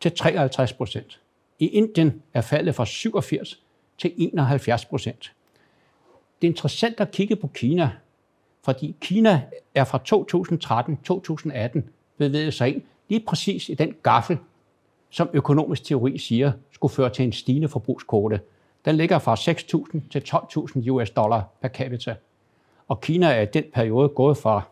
[0.00, 1.20] til 53 procent.
[1.58, 3.62] I Indien er faldet fra 87
[3.98, 5.32] til 71 procent.
[6.42, 7.90] Det er interessant at kigge på Kina,
[8.62, 9.42] fordi Kina
[9.74, 9.98] er fra
[11.76, 11.80] 2013-2018
[12.16, 14.38] bevæget sig ind lige præcis i den gaffel,
[15.10, 18.40] som økonomisk teori siger skulle føre til en stigende forbrugskorte.
[18.84, 20.22] Den ligger fra 6.000 til
[20.84, 22.14] 12.000 US dollar per capita.
[22.88, 24.62] Og Kina er i den periode gået fra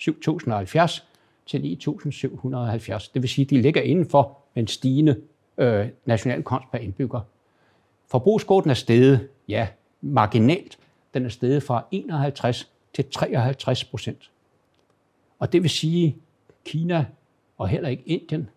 [0.00, 1.02] 7.070
[1.46, 3.10] til 9.770.
[3.14, 5.20] Det vil sige, at de ligger inden for en stigende
[5.58, 7.20] øh, nationalkonst per indbygger.
[8.10, 9.68] Forbrugskorten er steget, ja,
[10.00, 10.78] marginalt.
[11.14, 14.30] Den er steget fra 51 til 53 procent.
[15.38, 16.16] Og det vil sige,
[16.48, 17.06] at Kina
[17.58, 18.48] og heller ikke Indien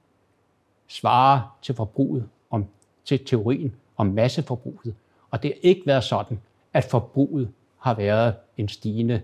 [0.88, 2.66] svarer til forbruget, om,
[3.06, 4.96] til teorien om masseforbruget.
[5.32, 6.40] Og det har ikke været sådan,
[6.74, 9.22] at forbruget har været en stigende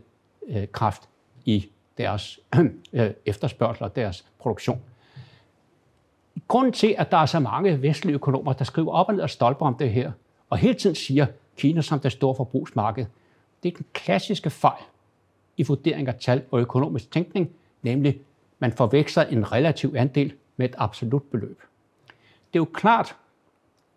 [0.47, 1.09] øh, kraft
[1.45, 2.39] i deres
[2.93, 4.81] øh, efterspørgsel og deres produktion.
[6.47, 9.29] Grunden til, at der er så mange vestlige økonomer, der skriver op og ned og
[9.29, 10.11] stolper om det her,
[10.49, 11.25] og hele tiden siger
[11.57, 13.05] Kina som det store forbrugsmarked,
[13.63, 14.83] det er den klassiske fejl
[15.57, 17.49] i vurdering af tal og økonomisk tænkning,
[17.81, 18.19] nemlig
[18.59, 21.61] man forveksler en relativ andel med et absolut beløb.
[22.53, 23.15] Det er jo klart,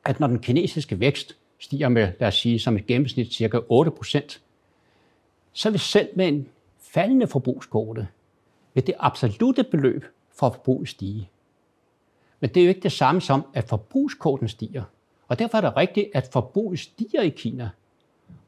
[0.04, 3.90] at når den kinesiske vækst stiger med, lad os sige, som et gennemsnit cirka 8
[3.90, 4.42] procent,
[5.52, 6.48] så vil selv med en
[6.80, 8.08] faldende forbrugskvote,
[8.74, 11.30] vil det absolute beløb for forbruget stige.
[12.40, 14.82] Men det er jo ikke det samme som, at forbrugskvoten stiger.
[15.28, 17.70] Og derfor er det rigtigt, at forbruget stiger i Kina.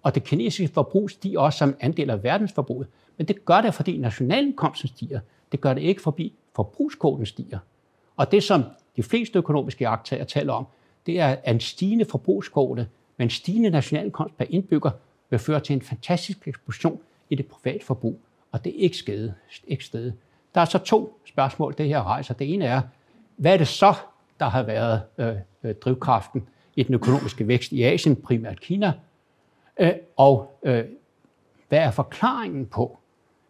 [0.03, 2.88] Og det kinesiske forbrug stiger også som andel af verdensforbruget.
[3.16, 5.21] Men det gør det, fordi nationalindkomsten stiger.
[5.53, 7.59] Det gør det ikke, fordi forbrugskvoten stiger.
[8.18, 8.64] Og det, som
[8.96, 10.66] de fleste økonomiske akterer taler om,
[11.07, 14.90] det er, at en stigende forbrugskvote med en stigende nationalindkomst per indbygger
[15.31, 17.00] vil føre til en fantastisk eksplosion
[17.31, 18.20] i det private forbrug.
[18.52, 19.35] Og det er ikke skede.
[19.66, 20.14] Ikke skede.
[20.54, 22.35] Der er så to spørgsmål, det her rejser.
[22.35, 22.81] Det ene er,
[23.37, 23.94] hvad er det så,
[24.40, 28.92] der har været øh, øh, drivkraften i den økonomiske vækst i Asien, primært Kina?
[29.81, 30.85] Øh, og øh,
[31.68, 32.98] hvad er forklaringen på,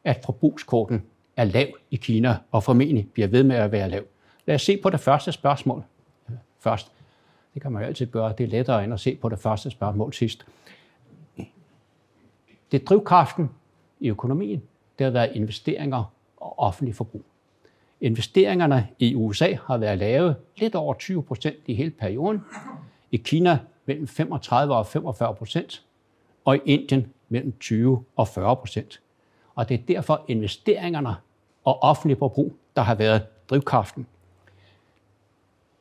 [0.05, 1.03] at forbrugskvoten
[1.37, 4.03] er lav i Kina, og formentlig bliver ved med at være lav?
[4.49, 5.85] Lad os se på det første spørgsmål
[6.59, 6.93] først.
[7.55, 8.35] Det kan man jo altid gøre.
[8.39, 10.47] Det er lettere end at se på det første spørgsmål sidst.
[12.71, 13.51] Det er drivkraften
[14.01, 14.63] i økonomien.
[14.99, 17.25] Det har været investeringer og offentlig forbrug.
[18.01, 22.45] Investeringerne i USA har været lave lidt over 20 procent i hele perioden.
[23.11, 25.85] I Kina mellem 35 og 45 procent.
[26.45, 29.01] Og i Indien mellem 20 og 40 procent.
[29.55, 31.15] Og det er derfor investeringerne
[31.65, 34.07] og offentlig forbrug, der har været drivkraften.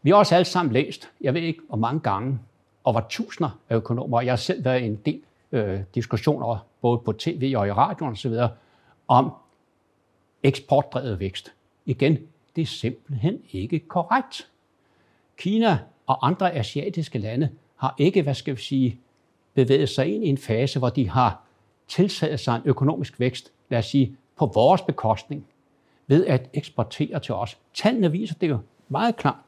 [0.08, 2.40] Vi har også alle sammen læst, jeg ved ikke hvor mange gange,
[2.84, 7.00] og hvor tusinder af økonomer, jeg har selv været i en del øh, diskussioner, både
[7.00, 8.34] på tv og i radioen osv.,
[9.08, 9.32] om
[10.44, 11.54] eksportdrevet vækst.
[11.86, 12.18] Igen,
[12.56, 14.50] det er simpelthen ikke korrekt.
[15.38, 19.00] Kina og andre asiatiske lande har ikke, hvad skal vi sige,
[19.54, 21.42] bevæget sig ind i en fase, hvor de har
[21.88, 25.46] tiltaget sig en økonomisk vækst, lad os sige, på vores bekostning,
[26.08, 27.58] ved at eksportere til os.
[27.74, 28.58] Tallene viser det jo
[28.90, 29.47] meget klart.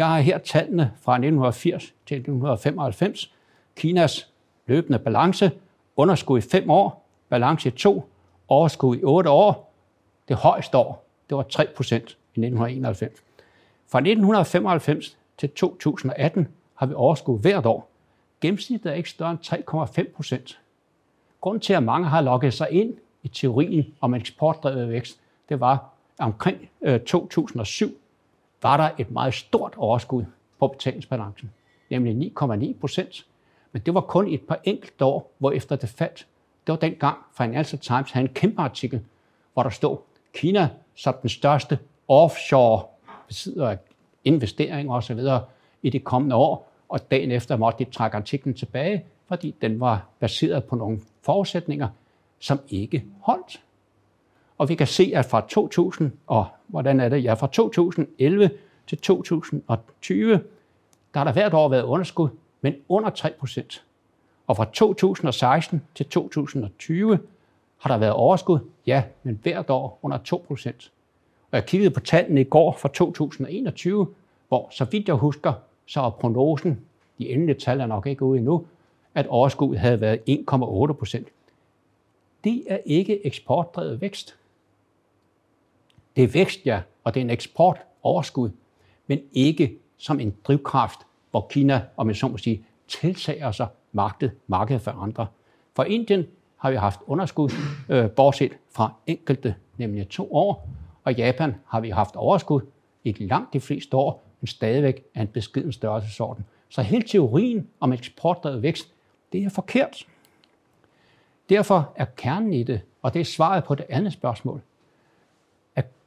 [0.00, 3.34] Jeg har her tallene fra 1980 til 1995.
[3.76, 4.28] Kinas
[4.66, 5.50] løbende balance,
[5.96, 8.10] underskud i fem år, balance i to,
[8.48, 9.74] overskud i otte år.
[10.28, 13.12] Det højeste år, det var 3 procent i 1991.
[13.88, 17.90] Fra 1995 til 2018 har vi overskud hvert år.
[18.40, 20.60] Gennemsnittet er ikke større end 3,5 procent.
[21.40, 25.88] Grunden til, at mange har lukket sig ind i teorien om eksportdrevet vækst, det var
[26.18, 28.00] omkring øh, 2007
[28.62, 30.24] var der et meget stort overskud
[30.58, 31.50] på betalingsbalancen,
[31.90, 33.26] nemlig 9,9 procent.
[33.72, 36.26] Men det var kun et par enkelte år, hvor efter det faldt.
[36.66, 39.00] Det var dengang Financial Times havde en kæmpe artikel,
[39.52, 39.96] hvor der stod,
[40.34, 42.82] Kina som den største offshore
[43.28, 43.78] besidder af
[44.24, 45.20] investeringer osv.
[45.82, 50.06] i de kommende år, og dagen efter måtte de trække artiklen tilbage, fordi den var
[50.18, 51.88] baseret på nogle forudsætninger,
[52.38, 53.60] som ikke holdt.
[54.60, 57.24] Og vi kan se, at fra 2000 og hvordan er det?
[57.24, 58.50] Ja, fra 2011
[58.86, 60.32] til 2020,
[61.14, 62.28] der har der hvert år været underskud,
[62.60, 63.84] men under 3 procent.
[64.46, 67.18] Og fra 2016 til 2020
[67.78, 70.92] har der været overskud, ja, men hvert år under 2 procent.
[71.50, 74.06] Og jeg kiggede på tallene i går fra 2021,
[74.48, 75.52] hvor, så vidt jeg husker,
[75.86, 76.80] så er prognosen,
[77.18, 78.66] de endelige tal er nok ikke ude endnu,
[79.14, 81.28] at overskuddet havde været 1,8 procent.
[82.44, 84.36] Det er ikke eksportdrevet vækst.
[86.16, 88.50] Det er vækst, ja, og det er en eksport overskud,
[89.06, 90.98] men ikke som en drivkraft,
[91.30, 95.26] hvor Kina, om jeg så må sige, tiltager sig markedet, markedet for andre.
[95.74, 97.50] For Indien har vi haft underskud,
[97.88, 100.68] øh, bortset fra enkelte, nemlig to år,
[101.04, 102.60] og Japan har vi haft overskud
[103.04, 106.44] i langt de fleste år, men stadigvæk er en beskeden størrelsesorden.
[106.68, 108.92] Så hele teorien om eksportdrevet vækst,
[109.32, 110.06] det er forkert.
[111.48, 114.62] Derfor er kernen i det, og det er svaret på det andet spørgsmål,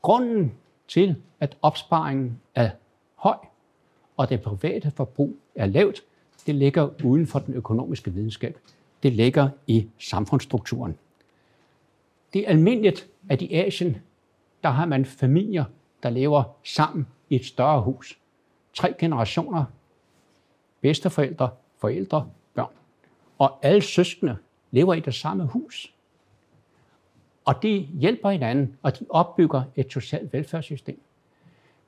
[0.03, 0.51] grunden
[0.87, 2.69] til, at opsparingen er
[3.15, 3.37] høj,
[4.17, 6.01] og det private forbrug er lavt,
[6.45, 8.57] det ligger uden for den økonomiske videnskab.
[9.03, 10.97] Det ligger i samfundsstrukturen.
[12.33, 13.97] Det er almindeligt, at i Asien,
[14.63, 15.65] der har man familier,
[16.03, 18.19] der lever sammen i et større hus.
[18.73, 19.65] Tre generationer,
[20.81, 22.73] bedsteforældre, forældre, børn.
[23.37, 24.37] Og alle søskende
[24.71, 25.92] lever i det samme hus.
[27.45, 31.01] Og de hjælper hinanden, og de opbygger et socialt velfærdssystem.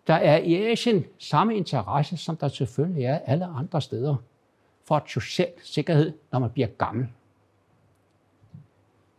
[0.07, 4.15] Der er i Asien samme interesse, som der selvfølgelig er alle andre steder,
[4.83, 7.07] for et socialt sikkerhed, når man bliver gammel.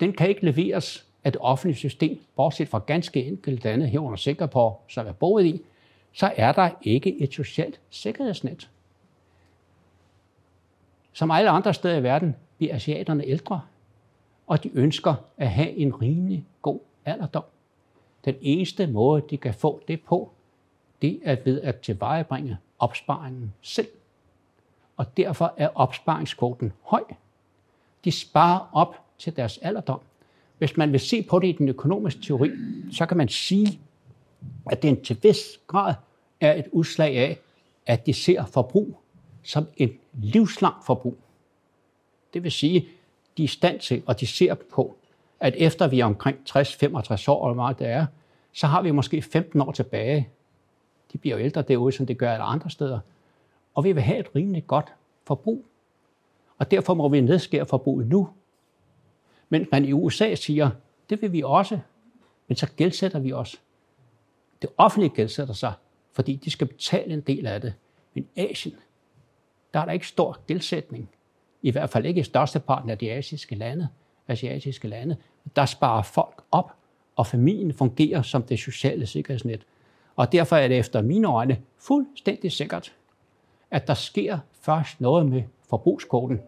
[0.01, 4.75] Den kan ikke leveres af det offentlige system, bortset fra ganske enkelte lande herunder Singapore,
[4.88, 5.62] som er boet i,
[6.12, 8.70] så er der ikke et socialt sikkerhedsnet.
[11.12, 13.61] Som alle andre steder i verden bliver asiaterne ældre,
[14.47, 17.45] og de ønsker at have en rimelig god alderdom.
[18.25, 20.31] Den eneste måde, de kan få det på,
[21.03, 23.89] det er ved at tilvejebringe opsparingen selv.
[24.97, 27.03] Og derfor er opsparingskvoten høj.
[28.05, 30.01] De sparer op til deres alderdom.
[30.59, 32.51] Hvis man vil se på det i den økonomiske teori,
[32.93, 33.81] så kan man sige,
[34.71, 35.95] at den til vis grad
[36.41, 37.39] er et udslag af,
[37.87, 39.01] at de ser forbrug
[39.43, 41.17] som et livslangt forbrug.
[42.35, 42.89] Det vil sige,
[43.37, 44.96] de er i stand til, og de ser på,
[45.40, 48.07] at efter vi er omkring 60-65 år, eller meget det er,
[48.53, 50.29] så har vi måske 15 år tilbage.
[51.12, 53.01] De bliver jo ældre derude, som det gør alle andre steder.
[53.75, 54.92] Og vi vil have et rimeligt godt
[55.25, 55.64] forbrug.
[56.59, 58.29] Og derfor må vi nedskære forbruget nu.
[59.49, 60.70] Men man i USA siger,
[61.11, 61.79] det vil vi også,
[62.49, 63.61] men så gældsætter vi os.
[64.62, 65.72] Det offentlige gældsætter sig,
[66.12, 67.75] fordi de skal betale en del af det.
[68.14, 68.77] Men Asien,
[69.75, 71.11] der er der ikke stor gældsætning
[71.67, 73.89] i hvert fald ikke i størsteparten af de asiatiske lande,
[74.29, 75.17] asiatiske lande,
[75.57, 76.73] der sparer folk op,
[77.17, 79.67] og familien fungerer som det sociale sikkerhedsnet.
[80.17, 82.93] Og derfor er det efter mine øjne fuldstændig sikkert,
[83.71, 86.41] at der sker først noget med forbrugskoden,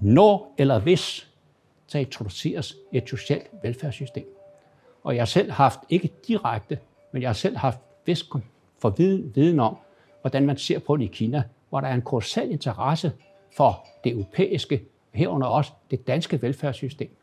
[0.00, 1.30] når eller hvis
[1.92, 4.36] der introduceres et socialt velfærdssystem.
[5.02, 6.78] Og jeg har selv haft, ikke direkte,
[7.12, 8.24] men jeg har selv haft vis
[8.78, 9.76] for viden, viden om,
[10.20, 13.12] hvordan man ser på det i Kina, hvor der er en kolossal interesse
[13.56, 14.82] for det europæiske,
[15.12, 17.16] herunder også det danske velfærdssystem,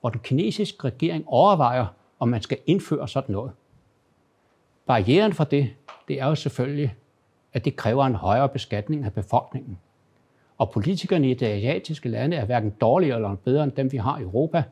[0.00, 1.86] hvor den kinesiske regering overvejer,
[2.18, 3.52] om man skal indføre sådan noget.
[4.86, 5.70] Barrieren for det,
[6.08, 6.94] det er jo selvfølgelig,
[7.52, 9.78] at det kræver en højere beskatning af befolkningen.
[10.58, 14.18] Og politikerne i de asiatiske lande er hverken dårligere eller bedre end dem, vi har
[14.18, 14.64] i Europa.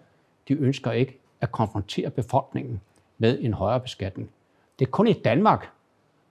[0.49, 2.81] De ønsker ikke at konfrontere befolkningen
[3.19, 4.31] med en højere beskatning.
[4.79, 5.71] Det er kun i Danmark,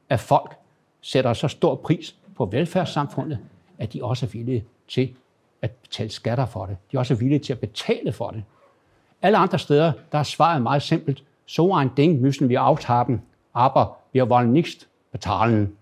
[0.09, 0.55] at folk
[1.01, 3.39] sætter så stor pris på velfærdssamfundet,
[3.79, 5.15] at de også er villige til
[5.61, 6.77] at betale skatter for det.
[6.91, 8.43] De er også villige til at betale for det.
[9.21, 11.23] Alle andre steder, der er svaret meget simpelt.
[11.45, 13.21] So ein Ding müssen wir aufhaben,
[13.53, 15.75] aber wir wollen nicht betalen.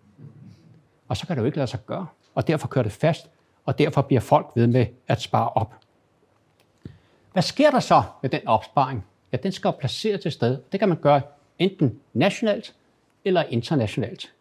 [1.08, 2.08] Og så kan det jo ikke lade sig gøre.
[2.36, 3.30] Og derfor kører det fast,
[3.65, 5.75] og derfor bliver folk ved med at spare op.
[7.34, 9.06] Hvad sker der så med den opsparing?
[9.32, 10.58] Ja, den skal placeres til sted.
[10.71, 11.21] Det kan man gøre
[11.60, 12.75] enten nationalt
[13.25, 14.34] eller internationalt.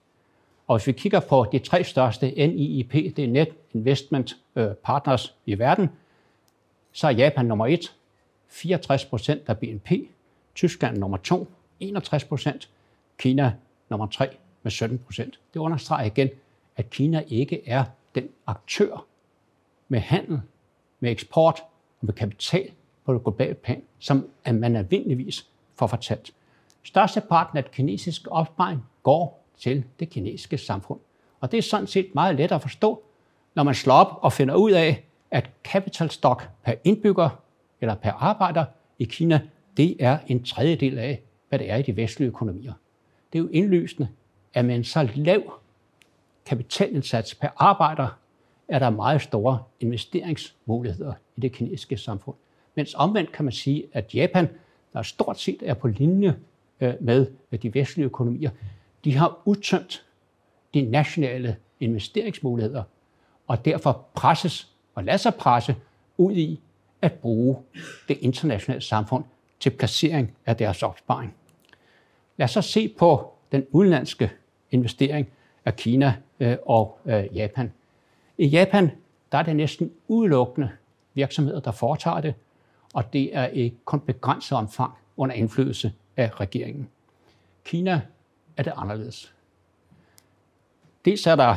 [0.71, 5.35] Og hvis vi kigger på de tre største NIIP, det er Net Investment øh, Partners
[5.47, 5.89] i verden,
[6.93, 7.95] så er Japan nummer 1,
[8.49, 9.91] 64 procent af BNP,
[10.55, 11.49] Tyskland nummer 2,
[11.81, 12.71] 61 procent,
[13.19, 13.55] Kina
[13.89, 14.29] nummer 3
[14.63, 15.41] med 17 procent.
[15.55, 16.29] Det understreger igen,
[16.77, 19.07] at Kina ikke er den aktør
[19.89, 20.41] med handel,
[21.01, 21.63] med eksport
[22.01, 22.71] og med kapital
[23.05, 25.47] på det globale plan, som man almindeligvis
[25.79, 26.31] får fortalt.
[26.83, 31.01] Størsteparten af den kinesiske opsparing går til det kinesiske samfund.
[31.41, 33.03] Og det er sådan set meget let at forstå,
[33.55, 37.43] når man slår op og finder ud af, at capital stock per indbygger
[37.81, 38.65] eller per arbejder
[38.99, 39.41] i Kina,
[39.77, 42.73] det er en tredjedel af, hvad det er i de vestlige økonomier.
[43.33, 44.09] Det er jo indlysende,
[44.55, 45.43] at med en så lav
[46.47, 48.09] kapitalindsats per arbejder,
[48.69, 52.37] er der meget store investeringsmuligheder i det kinesiske samfund.
[52.75, 54.49] Mens omvendt kan man sige, at Japan,
[54.93, 56.37] der stort set er på linje
[56.81, 57.27] øh, med
[57.63, 58.51] de vestlige økonomier,
[59.05, 60.05] de har udtømt
[60.75, 62.83] de nationale investeringsmuligheder,
[63.47, 65.77] og derfor presses og lader sig presse
[66.19, 66.61] ud i
[67.03, 67.57] at bruge
[68.09, 69.25] det internationale samfund
[69.61, 71.35] til placering af deres opsparing.
[72.37, 74.31] Lad os så se på den udenlandske
[74.71, 75.29] investering
[75.65, 77.73] af Kina øh, og øh, Japan.
[78.39, 78.91] I Japan
[79.33, 80.71] der er det næsten udelukkende
[81.15, 82.35] virksomheder, der foretager det,
[82.95, 86.89] og det er i kun begrænset omfang under indflydelse af regeringen.
[87.65, 88.01] Kina
[88.61, 89.35] er det anderledes.
[91.05, 91.57] Dels er der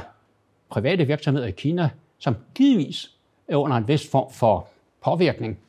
[0.69, 4.67] private virksomheder i Kina, som givetvis er under en vis form for
[5.01, 5.59] påvirkning,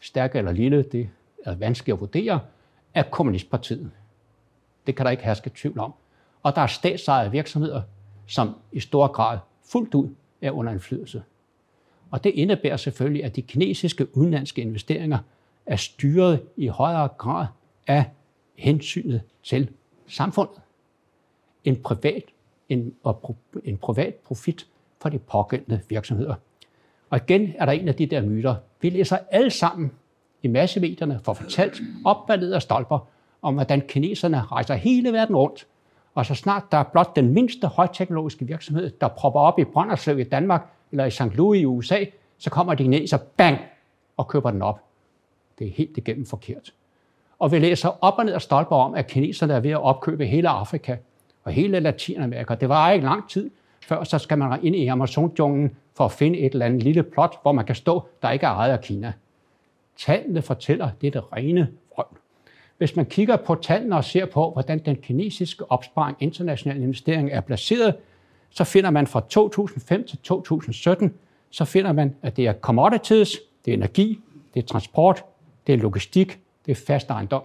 [0.00, 1.10] stærk eller lille, det
[1.44, 2.40] er vanskeligt at vurdere,
[2.94, 3.90] af Kommunistpartiet.
[4.86, 5.94] Det kan der ikke herske tvivl om.
[6.42, 7.82] Og der er statsejede virksomheder,
[8.26, 10.08] som i stor grad fuldt ud
[10.42, 11.22] er under indflydelse.
[12.10, 15.18] Og det indebærer selvfølgelig, at de kinesiske udenlandske investeringer
[15.66, 17.46] er styret i højere grad
[17.86, 18.04] af
[18.54, 19.70] hensynet til
[20.08, 20.63] samfundet.
[21.64, 22.22] En privat,
[22.68, 24.66] en, og en privat profit
[25.02, 26.34] for de pågældende virksomheder.
[27.10, 28.54] Og igen er der en af de der myter.
[28.80, 29.92] Vi læser alle sammen
[30.42, 33.08] i massemedierne for fortalt op og ned af stolper,
[33.42, 35.66] om hvordan kineserne rejser hele verden rundt.
[36.14, 40.18] Og så snart der er blot den mindste højteknologiske virksomhed, der propper op i Brønderslev
[40.18, 41.34] i Danmark eller i St.
[41.34, 42.04] Louis i USA,
[42.38, 43.58] så kommer de kineser bang
[44.16, 44.80] og køber den op.
[45.58, 46.74] Det er helt igennem forkert.
[47.38, 50.26] Og vi læser op og ned af stolper om, at kineserne er ved at opkøbe
[50.26, 50.96] hele Afrika
[51.44, 52.54] og hele Latinamerika.
[52.54, 53.50] Det var ikke lang tid,
[53.86, 57.38] før så skal man ind i Amazonjunglen for at finde et eller andet lille plot,
[57.42, 59.12] hvor man kan stå, der ikke er ejet af Kina.
[59.96, 62.06] Tallene fortæller, det er det rene frøm.
[62.78, 67.40] Hvis man kigger på tallene og ser på, hvordan den kinesiske opsparing international investering er
[67.40, 67.94] placeret,
[68.50, 71.14] så finder man fra 2005 til 2017,
[71.50, 73.30] så finder man, at det er commodities,
[73.64, 74.20] det er energi,
[74.54, 75.24] det er transport,
[75.66, 77.42] det er logistik, det er fast ejendom.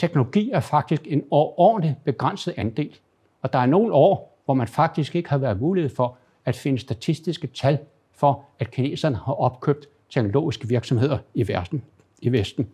[0.00, 2.96] Teknologi er faktisk en overordentlig begrænset andel,
[3.42, 6.78] og der er nogle år, hvor man faktisk ikke har været mulighed for at finde
[6.78, 7.78] statistiske tal
[8.12, 11.82] for, at kineserne har opkøbt teknologiske virksomheder i verden,
[12.22, 12.68] i Vesten.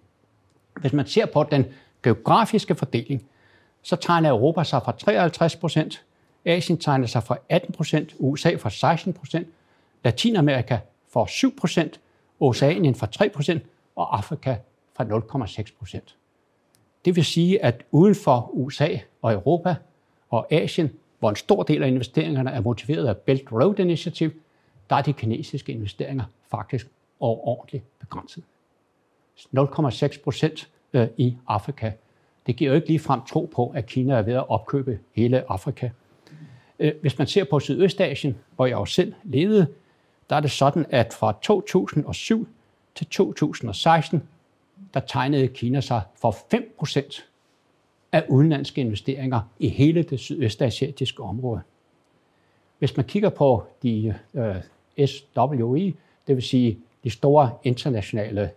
[0.81, 1.64] Hvis man ser på den
[2.03, 3.27] geografiske fordeling,
[3.83, 6.05] så tegner Europa sig fra 53 procent,
[6.45, 9.49] Asien tegner sig fra 18 procent, USA fra 16 procent,
[10.05, 10.79] Latinamerika
[11.12, 12.01] fra 7 procent,
[12.41, 13.62] Oceanien fra 3 procent
[13.97, 14.57] og Afrika
[14.97, 16.16] fra 0,6 procent.
[17.07, 18.89] Det vil sige, at uden for USA
[19.23, 19.77] og Europa
[20.31, 24.33] og Asien, hvor en stor del af investeringerne er motiveret af Belt Road Initiative,
[24.91, 26.87] der er de kinesiske investeringer faktisk
[27.21, 28.45] overordentligt begrænset.
[29.37, 31.93] 0,6 procent øh, i Afrika.
[32.47, 35.91] Det giver jo ikke ligefrem tro på, at Kina er ved at opkøbe hele Afrika.
[36.79, 39.67] Øh, hvis man ser på Sydøstasien, hvor jeg jo selv levede,
[40.31, 42.49] der er det sådan, at fra 2007
[42.95, 44.23] til 2016,
[44.97, 47.24] der tegnede Kina sig for 5%
[48.12, 51.61] af udenlandske investeringer i hele det sydøstasiatiske område.
[52.78, 54.57] Hvis man kigger på de øh,
[55.07, 58.51] SWI, det vil sige de store internationale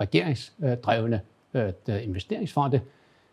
[0.00, 1.20] regeringsdrevne
[1.54, 2.80] øh, investeringsfonde,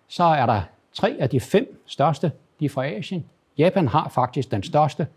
[0.07, 0.61] så er der
[0.93, 3.25] tre af de fem største, de er fra Asien.
[3.57, 5.07] Japan har faktisk den største,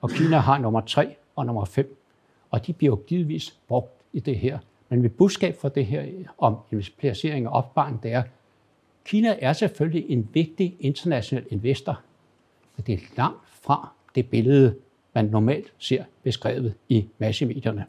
[0.00, 2.00] og Kina har nummer tre og nummer fem.
[2.50, 4.58] Og de bliver jo givetvis brugt i det her.
[4.88, 6.06] Men mit budskab for det her
[6.38, 6.56] om
[6.98, 8.22] placering og opsparing, det er,
[9.04, 12.00] Kina er selvfølgelig en vigtig international investor,
[12.76, 14.76] men det er langt fra det billede,
[15.14, 17.86] man normalt ser beskrevet i massemedierne.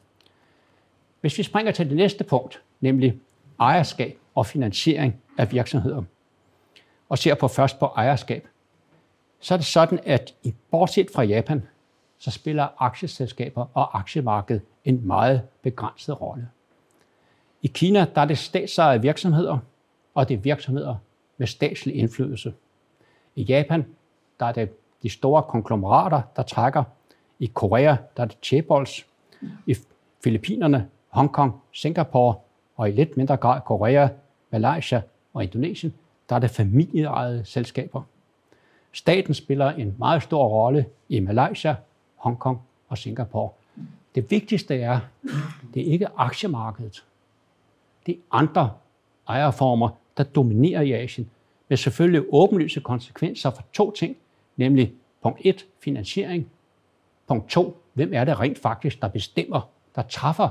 [1.21, 3.19] Hvis vi springer til det næste punkt, nemlig
[3.59, 6.03] ejerskab og finansiering af virksomheder,
[7.09, 8.47] og ser på først på ejerskab,
[9.39, 11.63] så er det sådan, at i bortset fra Japan,
[12.17, 16.49] så spiller aktieselskaber og aktiemarkedet en meget begrænset rolle.
[17.65, 19.57] I Kina der er det statsejede virksomheder,
[20.13, 20.95] og det er virksomheder
[21.37, 22.53] med statslig indflydelse.
[23.35, 23.85] I Japan
[24.39, 24.69] der er det
[25.03, 26.83] de store konglomerater, der trækker.
[27.39, 29.05] I Korea der er det chaebols.
[29.65, 29.75] I
[30.23, 32.35] Filippinerne, Hongkong, Singapore
[32.75, 34.07] og i lidt mindre grad Korea,
[34.51, 35.01] Malaysia
[35.33, 35.93] og Indonesien,
[36.29, 38.01] der er det familieejede selskaber.
[38.91, 41.75] Staten spiller en meget stor rolle i Malaysia,
[42.15, 42.59] Hongkong
[42.89, 43.49] og Singapore.
[44.15, 44.99] Det vigtigste er,
[45.73, 47.03] det er ikke aktiemarkedet.
[48.05, 48.71] Det er andre
[49.27, 51.29] ejerformer, der dominerer i Asien,
[51.69, 54.17] med selvfølgelig åbenlyse konsekvenser for to ting,
[54.57, 56.49] nemlig punkt 1, finansiering,
[57.27, 60.49] punkt 2, hvem er det rent faktisk, der bestemmer, der træffer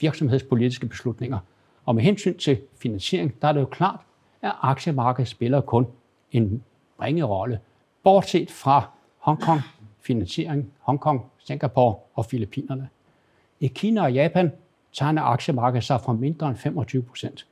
[0.00, 1.38] virksomhedspolitiske beslutninger.
[1.84, 4.00] Og med hensyn til finansiering, der er det jo klart,
[4.42, 5.86] at aktiemarkedet spiller kun
[6.32, 6.64] en
[7.02, 7.60] ringe rolle,
[8.02, 9.60] bortset fra Hongkong,
[10.00, 12.88] finansiering, Hongkong, Singapore og Filippinerne.
[13.60, 14.52] I Kina og Japan
[14.92, 17.46] tegner aktiemarkedet sig fra mindre end 25 procent.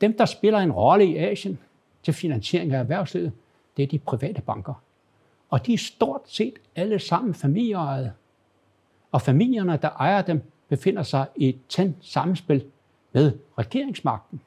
[0.00, 1.58] Dem, der spiller en rolle i Asien
[2.02, 3.32] til finansiering af erhvervslivet,
[3.76, 4.74] det er de private banker.
[5.50, 8.12] Og de er stort set alle sammen familieejede.
[9.12, 12.64] Og familierne, der ejer dem, befinder sig i et tændt samspil
[13.12, 14.40] med regeringsmagten.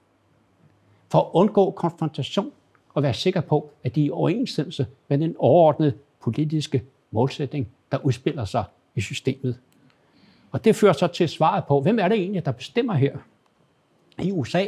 [1.12, 2.51] For at undgå konfrontation
[2.93, 7.97] og være sikker på, at de er i overensstemmelse med den overordnede politiske målsætning, der
[7.97, 8.64] udspiller sig
[8.95, 9.59] i systemet.
[10.52, 13.18] Og det fører så til svaret på, hvem er det egentlig, der bestemmer her?
[14.20, 14.66] I USA,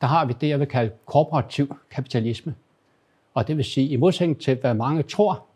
[0.00, 2.54] der har vi det, jeg vil kalde korporativ kapitalisme.
[3.34, 5.46] Og det vil sige, i modsætning til, hvad mange tror,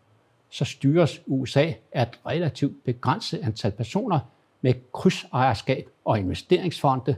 [0.50, 4.20] så styres USA af et relativt begrænset antal personer
[4.60, 7.16] med krydsejerskab og investeringsfonde,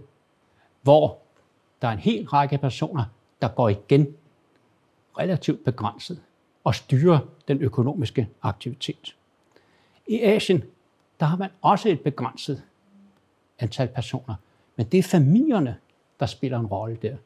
[0.82, 1.18] hvor
[1.82, 3.05] der er en hel række personer,
[3.43, 4.14] der går igen
[5.18, 6.20] relativt begrænset
[6.64, 7.18] og styrer
[7.49, 9.16] den økonomiske aktivitet.
[10.07, 10.64] I Asien,
[11.23, 12.62] der har man også et begrænset
[13.59, 14.35] antal personer,
[14.77, 15.77] men det er familierne,
[16.20, 17.16] der spiller en rolle der.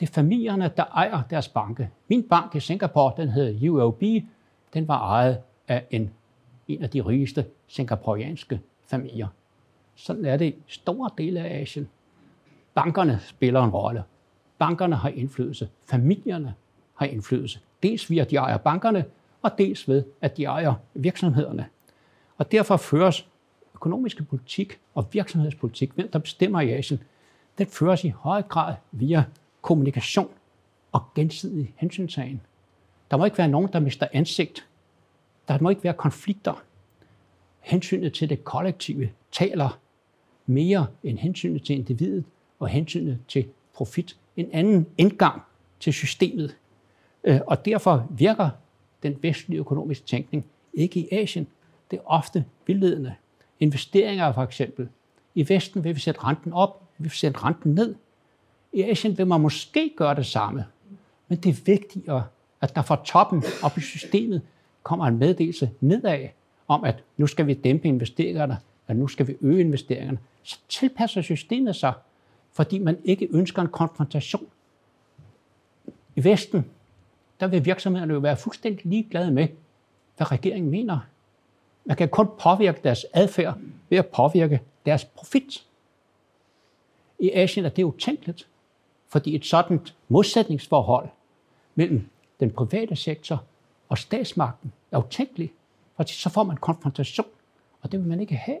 [0.00, 1.90] Det er familierne, der ejer deres banke.
[2.08, 4.02] Min bank i Singapore, den hedder UOB,
[4.74, 5.38] den var ejet
[5.68, 6.10] af en,
[6.68, 9.28] en af de rigeste singaporeanske familier.
[9.94, 11.88] Sådan er det i store dele af Asien.
[12.74, 14.04] Bankerne spiller en rolle.
[14.58, 15.68] Bankerne har indflydelse.
[15.84, 16.54] Familierne
[16.94, 17.60] har indflydelse.
[17.82, 19.04] Dels via, at de ejer bankerne,
[19.42, 21.66] og dels ved, at de ejer virksomhederne.
[22.38, 23.29] Og derfor føres
[23.80, 27.02] økonomiske politik og virksomhedspolitik, hvem der bestemmer i Asien,
[27.58, 29.24] den føres i høj grad via
[29.62, 30.30] kommunikation
[30.92, 32.40] og gensidig hensyntagen.
[33.10, 34.66] Der må ikke være nogen, der mister ansigt.
[35.48, 36.62] Der må ikke være konflikter.
[37.60, 39.78] Hensynet til det kollektive taler
[40.46, 42.24] mere end hensynet til individet
[42.58, 44.16] og hensynet til profit.
[44.36, 45.42] En anden indgang
[45.80, 46.56] til systemet.
[47.24, 48.50] Øh, og derfor virker
[49.02, 51.46] den vestlige økonomiske tænkning ikke i Asien.
[51.90, 53.14] Det er ofte vildledende.
[53.60, 54.88] Investeringer for eksempel.
[55.34, 57.94] I Vesten vil vi sætte renten op, vi vil sætte renten ned.
[58.72, 60.64] I Asien vil man måske gøre det samme.
[61.28, 62.24] Men det er vigtigere,
[62.60, 64.42] at der fra toppen op i systemet
[64.82, 66.28] kommer en meddelelse nedad
[66.68, 68.58] om, at nu skal vi dæmpe investeringerne,
[68.88, 70.18] at nu skal vi øge investeringerne.
[70.42, 71.92] Så tilpasser systemet sig,
[72.52, 74.46] fordi man ikke ønsker en konfrontation.
[76.16, 76.66] I Vesten,
[77.40, 79.48] der vil virksomhederne jo være fuldstændig ligeglade med,
[80.16, 80.98] hvad regeringen mener.
[81.84, 83.58] Man kan kun påvirke deres adfærd
[83.88, 85.66] ved at påvirke deres profit.
[87.18, 88.48] I Asien er det utænkeligt,
[89.08, 91.08] fordi et sådan modsætningsforhold
[91.74, 92.08] mellem
[92.40, 93.44] den private sektor
[93.88, 95.52] og statsmagten er utænkeligt,
[95.96, 97.26] fordi så får man konfrontation,
[97.82, 98.58] og det vil man ikke have.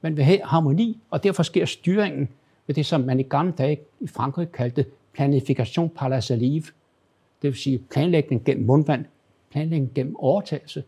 [0.00, 2.28] Man vil have harmoni, og derfor sker styringen
[2.66, 6.64] ved det, som man i gamle dage i Frankrig kaldte planifikation par la salive.
[7.42, 9.04] Det vil sige planlægning gennem mundvand,
[9.50, 10.84] planlægning gennem overtagelse.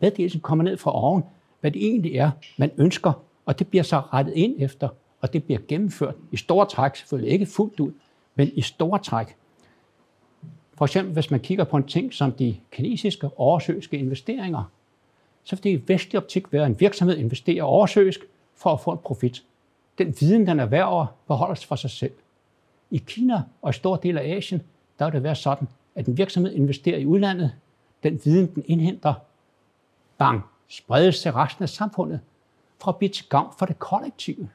[0.00, 1.22] Meddelelsen kommer ned fra oven,
[1.60, 3.12] hvad det egentlig er, man ønsker,
[3.46, 4.88] og det bliver så rettet ind efter
[5.20, 7.92] og det bliver gennemført i store træk, selvfølgelig ikke fuldt ud,
[8.34, 9.36] men i store træk.
[10.74, 14.70] For eksempel, hvis man kigger på en ting som de kinesiske oversøiske investeringer,
[15.44, 18.20] så vil det i vestlig optik være, at en virksomhed investerer oversøisk
[18.54, 19.44] for at få en profit.
[19.98, 22.12] Den viden, den erhverver, beholder sig for sig selv.
[22.90, 24.62] I Kina og i store dele af Asien,
[24.98, 27.52] der vil det være sådan, at en virksomhed investerer i udlandet,
[28.02, 29.14] den viden, den indhenter,
[30.20, 32.20] bang, spredes til resten af samfundet
[32.82, 34.48] for at blive til gavn for det kollektive.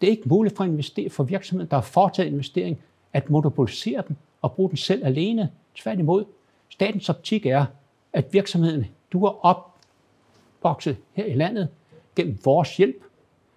[0.00, 2.80] Det er ikke muligt for, investere, for virksomheden, der har foretaget investering,
[3.12, 5.50] at monopolisere den og bruge den selv alene.
[5.74, 6.24] Tværtimod,
[6.68, 7.66] statens optik er,
[8.12, 11.68] at virksomheden, du er opvokset her i landet
[12.16, 12.96] gennem vores hjælp.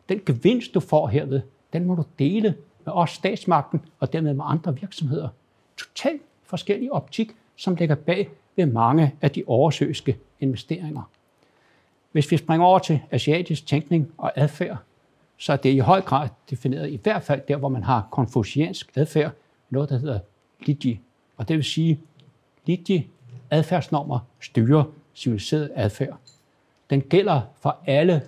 [0.09, 1.41] Den gevinst, du får herved,
[1.73, 2.55] den må du dele
[2.85, 5.29] med os statsmagten og dermed med andre virksomheder.
[5.77, 11.09] Totalt forskellig optik, som ligger bag ved mange af de oversøiske investeringer.
[12.11, 14.77] Hvis vi springer over til asiatisk tænkning og adfærd,
[15.37, 18.91] så er det i høj grad defineret, i hvert fald der, hvor man har konfuciansk
[18.95, 19.31] adfærd,
[19.69, 20.19] noget, der hedder
[20.59, 20.99] Liji.
[21.37, 21.99] Og det vil sige,
[22.65, 23.09] Liji
[23.49, 24.83] adfærdsnormer styrer
[25.15, 26.17] civiliseret adfærd.
[26.89, 28.21] Den gælder for alle,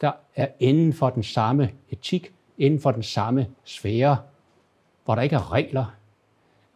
[0.00, 4.16] der er inden for den samme etik, inden for den samme sfære,
[5.04, 5.94] hvor der ikke er regler.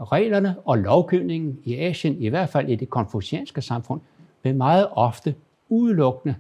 [0.01, 4.01] Reglerne og lovgivningen i Asien, i hvert fald i det konfucianske samfund,
[4.43, 5.35] vil meget ofte
[5.69, 6.35] udelukkende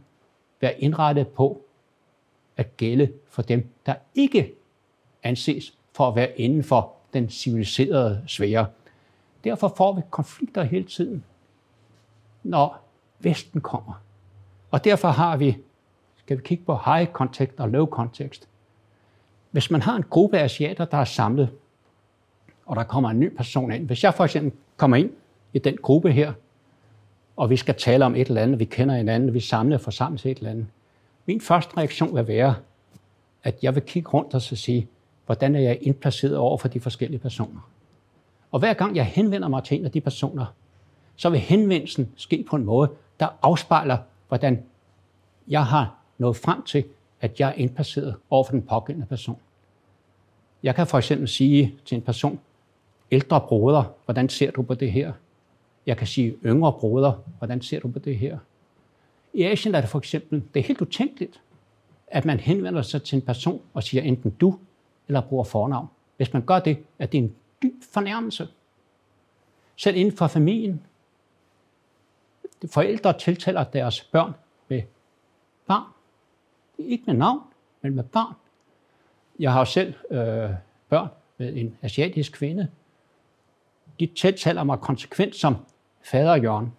[0.60, 1.62] være indrettet på
[2.56, 4.54] at gælde for dem, der ikke
[5.22, 8.66] anses for at være inden for den civiliserede sfære.
[9.44, 11.24] Derfor får vi konflikter hele tiden,
[12.42, 12.84] når
[13.18, 14.02] Vesten kommer.
[14.70, 15.56] Og derfor har vi,
[16.16, 18.48] skal vi kigge på high context og low context.
[19.50, 21.50] Hvis man har en gruppe af asiater, der er samlet,
[22.68, 23.86] og der kommer en ny person ind.
[23.86, 25.10] Hvis jeg for eksempel kommer ind
[25.52, 26.32] i den gruppe her,
[27.36, 30.18] og vi skal tale om et eller andet, vi kender hinanden, vi samler for sammen
[30.18, 30.66] til et eller andet.
[31.26, 32.54] Min første reaktion vil være,
[33.42, 34.88] at jeg vil kigge rundt og så sige,
[35.26, 37.70] hvordan er jeg indplaceret over for de forskellige personer.
[38.50, 40.46] Og hver gang jeg henvender mig til en af de personer,
[41.16, 42.90] så vil henvendelsen ske på en måde,
[43.20, 43.98] der afspejler,
[44.28, 44.62] hvordan
[45.48, 46.84] jeg har nået frem til,
[47.20, 49.38] at jeg er indplaceret over for den pågældende person.
[50.62, 52.40] Jeg kan for eksempel sige til en person,
[53.10, 55.12] ældre broder, hvordan ser du på det her?
[55.86, 58.38] Jeg kan sige yngre broder, hvordan ser du på det her?
[59.32, 61.40] I Asien er det for eksempel, det er helt utænkeligt,
[62.06, 64.58] at man henvender sig til en person og siger enten du
[65.08, 65.88] eller bruger fornavn.
[66.16, 68.48] Hvis man gør det, er det en dyb fornærmelse.
[69.76, 70.82] Selv inden for familien.
[72.72, 74.32] Forældre tiltaler deres børn
[74.68, 74.82] med
[75.66, 75.92] barn.
[76.78, 77.40] Ikke med navn,
[77.82, 78.34] men med barn.
[79.38, 80.50] Jeg har selv øh,
[80.88, 82.68] børn med en asiatisk kvinde.
[84.00, 85.56] De tiltaler mig konsekvent som
[86.02, 86.72] fader Jørgen.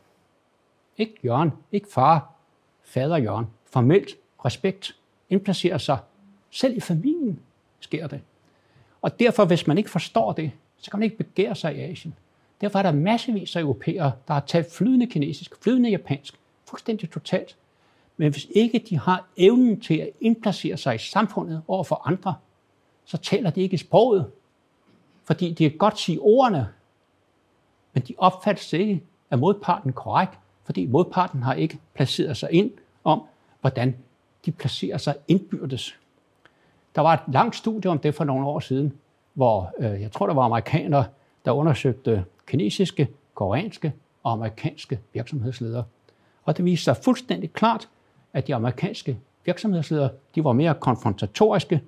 [0.97, 2.33] Ikke Jørgen, ikke far,
[2.83, 3.47] fader Jørgen.
[3.65, 4.09] Formelt
[4.45, 4.95] respekt
[5.29, 5.97] indplacerer sig.
[6.51, 7.39] Selv i familien
[7.79, 8.21] sker det.
[9.01, 12.15] Og derfor, hvis man ikke forstår det, så kan man ikke begære sig i Asien.
[12.61, 17.57] Derfor er der massevis af europæere, der har talt flydende kinesisk, flydende japansk, fuldstændig totalt.
[18.17, 22.35] Men hvis ikke de har evnen til at indplacere sig i samfundet over for andre,
[23.05, 24.31] så taler de ikke sproget.
[25.23, 26.69] Fordi de kan godt sige ordene,
[27.99, 32.71] men de opfattes ikke af modparten korrekt, fordi modparten har ikke placeret sig ind
[33.03, 33.21] om,
[33.61, 33.95] hvordan
[34.45, 35.95] de placerer sig indbyrdes.
[36.95, 38.93] Der var et langt studie om det for nogle år siden,
[39.33, 41.05] hvor øh, jeg tror, der var amerikanere,
[41.45, 43.93] der undersøgte kinesiske, koreanske
[44.23, 45.83] og amerikanske virksomhedsledere.
[46.43, 47.89] Og det viste sig fuldstændig klart,
[48.33, 51.81] at de amerikanske virksomhedsledere, de var mere konfrontatoriske,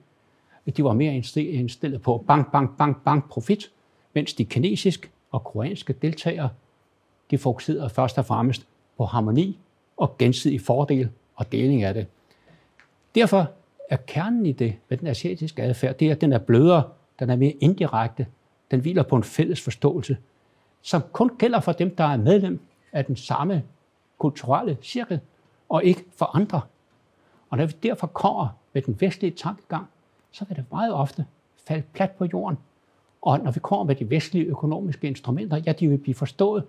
[0.77, 3.71] de var mere indstillet på bank, bank, bank, bank profit,
[4.13, 6.49] mens de kinesiske og koreanske deltagere,
[7.31, 8.67] de fokuserede først og fremmest
[8.97, 9.59] på harmoni
[9.97, 12.07] og gensidig fordel og deling af det.
[13.15, 13.51] Derfor
[13.89, 16.83] er kernen i det med den asiatiske adfærd, det er, at den er blødere,
[17.19, 18.27] den er mere indirekte,
[18.71, 20.17] den hviler på en fælles forståelse,
[20.81, 22.59] som kun gælder for dem, der er medlem
[22.91, 23.63] af den samme
[24.17, 25.19] kulturelle cirkel,
[25.69, 26.61] og ikke for andre.
[27.49, 29.87] Og når vi derfor kommer med den vestlige tankegang,
[30.31, 31.25] så vil det meget ofte
[31.67, 32.57] falde plat på jorden.
[33.21, 36.63] Og når vi kommer med de vestlige økonomiske instrumenter, ja, de vil blive forstået.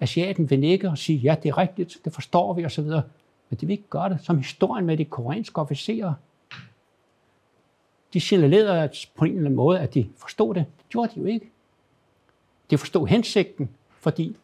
[0.00, 2.84] Asiaten vil nikke og sige, ja, det er rigtigt, det forstår vi osv.
[2.84, 6.14] Men de vil ikke gøre det, som historien med de koreanske officerer.
[8.12, 10.66] De signalerede på en eller anden måde, at de forstod det.
[10.78, 11.50] Det gjorde de jo ikke.
[12.70, 13.70] De forstod hensigten,
[14.00, 14.36] fordi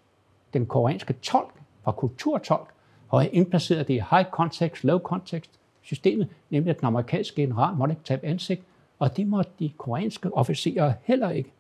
[0.53, 2.69] den koreanske tolk var kulturtolk,
[3.09, 5.51] og havde indplaceret det i high context, low context
[5.83, 8.63] systemet, nemlig at den amerikanske general måtte ikke tabe ansigt,
[8.99, 11.53] og det måtte de koreanske officerer heller ikke.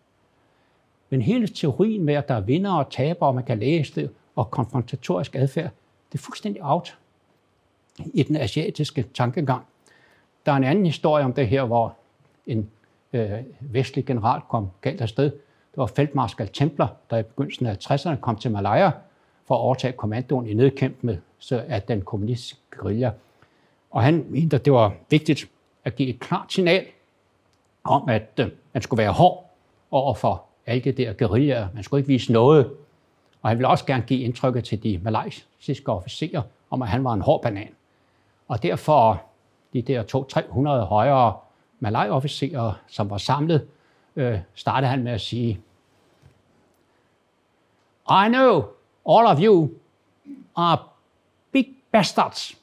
[1.10, 4.10] Men hele teorien med, at der er vinder og taber, og man kan læse det,
[4.36, 5.70] og konfrontatorisk adfærd,
[6.12, 6.98] det er fuldstændig out
[7.98, 9.64] i den asiatiske tankegang.
[10.46, 11.96] Der er en anden historie om det her, hvor
[12.46, 12.70] en
[13.12, 13.30] øh,
[13.60, 15.24] vestlig general kom galt afsted.
[15.70, 18.90] Det var feltmarskal Templer, der i begyndelsen af 60'erne kom til Malaya
[19.44, 23.10] for at overtage kommandoen i nedkæmpelse af den kommunistiske guerilla.
[23.90, 25.48] Og han mente, at det var vigtigt
[25.84, 26.86] at give et klart signal
[27.88, 29.50] om, at øh, man skulle være hård
[29.90, 31.68] over for alle de der guerillaer.
[31.74, 32.70] Man skulle ikke vise noget.
[33.42, 37.12] Og han ville også gerne give indtrykket til de malaysiske officerer om, at han var
[37.12, 37.68] en hård banan.
[38.48, 39.22] Og derfor
[39.72, 40.02] de der
[40.82, 41.36] 200-300 højere
[41.80, 43.68] malaj-officerer, som var samlet,
[44.16, 45.60] øh, startede han med at sige,
[48.10, 48.64] I know
[49.08, 49.70] all of you
[50.56, 50.78] are
[51.52, 52.54] big bastards,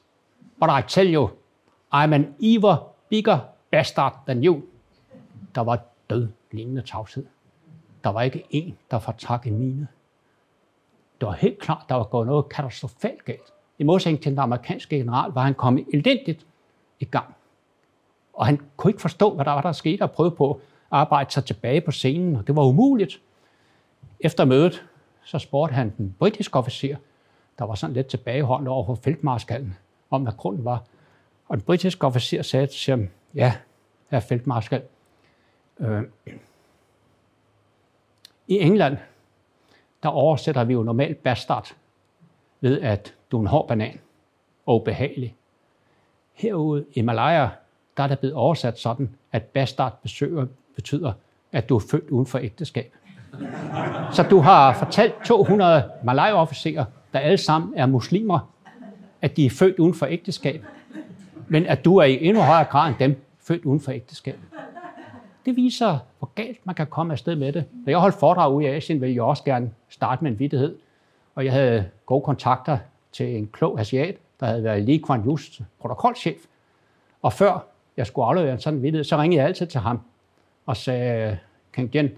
[0.60, 1.30] but I tell you,
[1.94, 2.76] I'm an even
[3.10, 3.40] bigger
[3.72, 4.62] bastard than you.
[5.56, 7.26] Der var død lignende tavshed.
[8.04, 9.88] Der var ikke en, der fortrak en mine.
[11.22, 13.54] Det var helt klart, der var gået noget katastrofalt galt.
[13.80, 16.46] I modsætning til den amerikanske general var han kommet elendigt
[17.00, 17.36] i gang.
[18.34, 20.58] Og han kunne ikke forstå, hvad der var, der skete, og prøvede på at
[20.92, 23.22] arbejde sig tilbage på scenen, og det var umuligt.
[24.20, 24.86] Efter mødet,
[25.24, 26.96] så spurgte han den britiske officer,
[27.60, 29.78] der var sådan lidt tilbageholdt over for feltmarskallen,
[30.10, 30.84] om hvad grunden var.
[31.48, 33.54] Og den britiske officer sagde til ham, ja,
[34.10, 34.82] herre feltmarskal,
[35.80, 36.04] øh,
[38.48, 38.98] i England,
[40.04, 41.76] der oversætter vi jo normalt bastard
[42.62, 44.00] ved, at du er en hård banan
[44.66, 45.36] og ubehagelig.
[46.34, 47.48] Herude i Malaya,
[47.98, 50.46] der er det blevet oversat sådan, at bastard besøger
[50.76, 51.14] betyder,
[51.52, 52.94] at du er født uden for ægteskab.
[54.14, 58.40] Så du har fortalt 200 malaj-officerer, der alle sammen er muslimer,
[59.22, 60.66] at de er født uden for ægteskab,
[61.48, 64.40] men at du er i endnu højere grad end dem født uden for ægteskab.
[65.46, 67.66] Det viser, hvor galt man kan komme afsted med det.
[67.86, 70.78] Når jeg holdt foredrag ude i Asien, ville jeg også gerne starte med en vittighed.
[71.36, 72.78] Og jeg havde gode kontakter
[73.12, 76.38] til en klog asiat, der havde været Lee Kuan Yews protokolchef.
[77.22, 77.68] Og før
[77.98, 80.00] jeg skulle aflevere en sådan vittighed, så ringede jeg altid til ham
[80.66, 81.38] og sagde,
[81.74, 82.10] Kang Jen,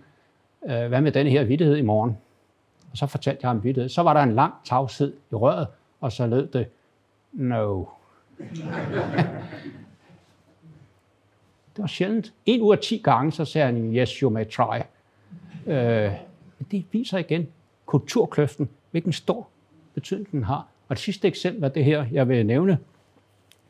[0.69, 2.17] øh, hvad med den her vittighed i morgen?
[2.91, 3.89] Og så fortalte jeg ham vittighed.
[3.89, 5.67] Så var der en lang tavshed i røret,
[6.01, 6.67] og så lød det,
[7.33, 7.85] no.
[11.77, 12.33] det var sjældent.
[12.45, 14.79] En ud af ti gange, så sagde han, yes, you may try.
[15.67, 16.11] Øh,
[16.71, 17.47] det viser igen
[17.85, 19.47] kulturkløften, hvilken stor
[19.93, 20.67] betydning den har.
[20.87, 22.77] Og det sidste eksempel er det her, jeg vil nævne,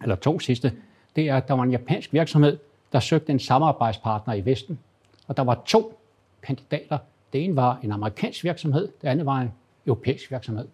[0.01, 0.74] eller to sidste,
[1.16, 2.58] det er, at der var en japansk virksomhed,
[2.91, 4.80] der søgte en samarbejdspartner i Vesten.
[5.28, 5.99] Og der var to
[6.41, 6.97] kandidater.
[7.34, 9.51] Det ene var en amerikansk virksomhed, det andet var en
[9.86, 10.68] europæisk virksomhed.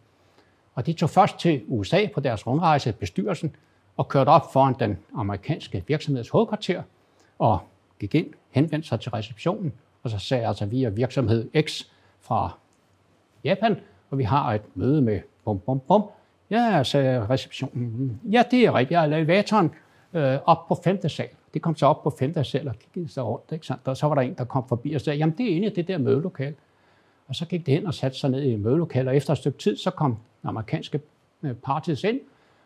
[0.76, 3.56] Og de tog først til USA på deres rundrejse, bestyrelsen,
[3.98, 6.84] og kørte op foran den amerikanske virksomheds hovedkvarter,
[7.44, 7.60] og
[8.00, 9.74] gik ind, henvendte sig til receptionen,
[10.04, 11.84] og så sagde altså, vi er virksomhed X
[12.22, 12.58] fra
[13.44, 13.78] Japan,
[14.10, 16.04] og vi har et møde med bum, bum, bum.
[16.50, 18.22] Ja, sagde receptionen.
[18.32, 18.92] Ja, det er rigtigt.
[18.92, 19.72] Jeg er elevatoren
[20.14, 21.30] øh, op på femte sal.
[21.54, 23.52] Det kom så op på femte sal og kiggede sig rundt.
[23.52, 23.88] Ikke sandt?
[23.88, 25.74] Og så var der en, der kom forbi og sagde, jamen det er inde i
[25.74, 26.56] det der mødelokale.
[27.28, 29.58] Og så gik det hen og satte sig ned i mødelokalet, og efter et stykke
[29.58, 31.02] tid, så kom den amerikanske
[31.44, 31.56] øh,
[32.04, 32.20] ind,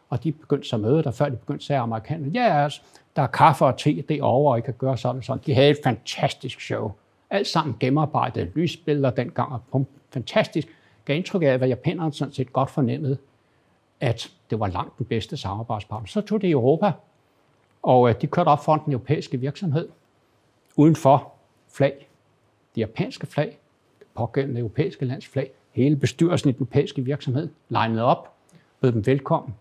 [0.10, 2.82] og de begyndte så at møde der, før de begyndte, at sige amerikanerne, ja, altså,
[3.16, 5.44] der er kaffe og te derovre, og I kan gøre sådan og sådan.
[5.46, 6.92] De havde et fantastisk show.
[7.30, 10.68] Alt sammen gennemarbejdet, lysbilleder dengang, og pum, fantastisk.
[11.06, 13.18] Gav indtryk af, hvad japanerne sådan set godt fornemmede,
[14.00, 16.08] at det var langt den bedste samarbejdspartner.
[16.08, 16.92] Så tog det i Europa,
[17.84, 19.90] og øh, de kørte op foran den europæiske virksomhed,
[20.76, 21.32] udenfor
[21.70, 22.10] flag,
[22.76, 23.58] det japanske flag,
[24.00, 28.34] det pågældende europæiske lands flag, hele bestyrelsen i den europæiske virksomhed, legnede op,
[28.82, 29.56] bød dem velkommen,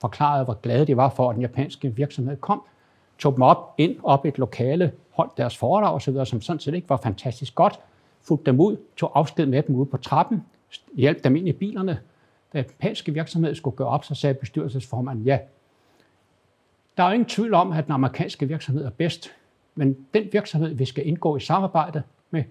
[0.00, 2.62] forklarede, hvor glade de var for, at den japanske virksomhed kom,
[3.18, 6.74] tog dem op, ind op i et lokale, holdt deres foredrag osv., som sådan set
[6.74, 7.80] ikke var fantastisk godt,
[8.22, 10.44] fulgte dem ud, tog afsked med dem ude på trappen,
[10.94, 12.00] hjalp dem ind i bilerne.
[12.52, 15.38] Da den japanske virksomhed skulle gøre op, så sagde bestyrelsesformanden, ja,
[16.96, 19.30] der er ingen tvivl om, at den amerikanske virksomhed er bedst,
[19.74, 22.44] men den virksomhed, vi skal indgå i samarbejde med,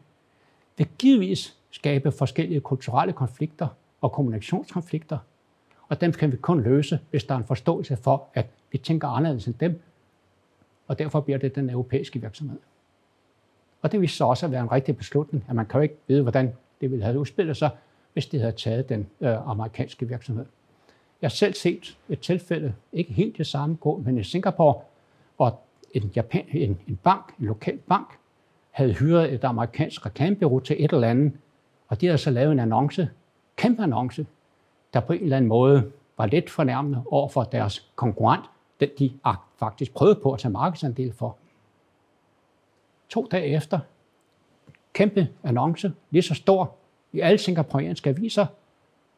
[0.77, 3.67] vil givetvis skabe forskellige kulturelle konflikter
[4.01, 5.17] og kommunikationskonflikter,
[5.93, 9.07] og dem kan vi kun løse, hvis der er en forståelse for, at vi tænker
[9.07, 9.81] anderledes end dem,
[10.87, 12.57] og derfor bliver det den europæiske virksomhed.
[13.81, 15.95] Og det viste så også at være en rigtig beslutning, at man kan jo ikke
[16.07, 17.69] vide, hvordan det ville have udspillet sig,
[18.13, 20.45] hvis det havde taget den øh, amerikanske virksomhed.
[21.21, 24.81] Jeg har selv set et tilfælde, ikke helt det samme gå, men i Singapore,
[25.35, 25.59] hvor
[25.93, 28.07] en, Japan, en, en bank, en lokal bank,
[28.71, 31.33] havde hyret et amerikansk reklamebureau til et eller andet,
[31.87, 33.09] og de havde så lavet en annonce,
[33.55, 34.25] kæmpe annonce,
[34.93, 38.45] der på en eller anden måde var lidt fornærmende over for deres konkurrent,
[38.79, 39.19] den de
[39.55, 41.37] faktisk prøvede på at tage markedsandel for.
[43.09, 43.79] To dage efter,
[44.93, 46.75] kæmpe annonce, lige så stor
[47.13, 48.45] i alle singaporeanske aviser,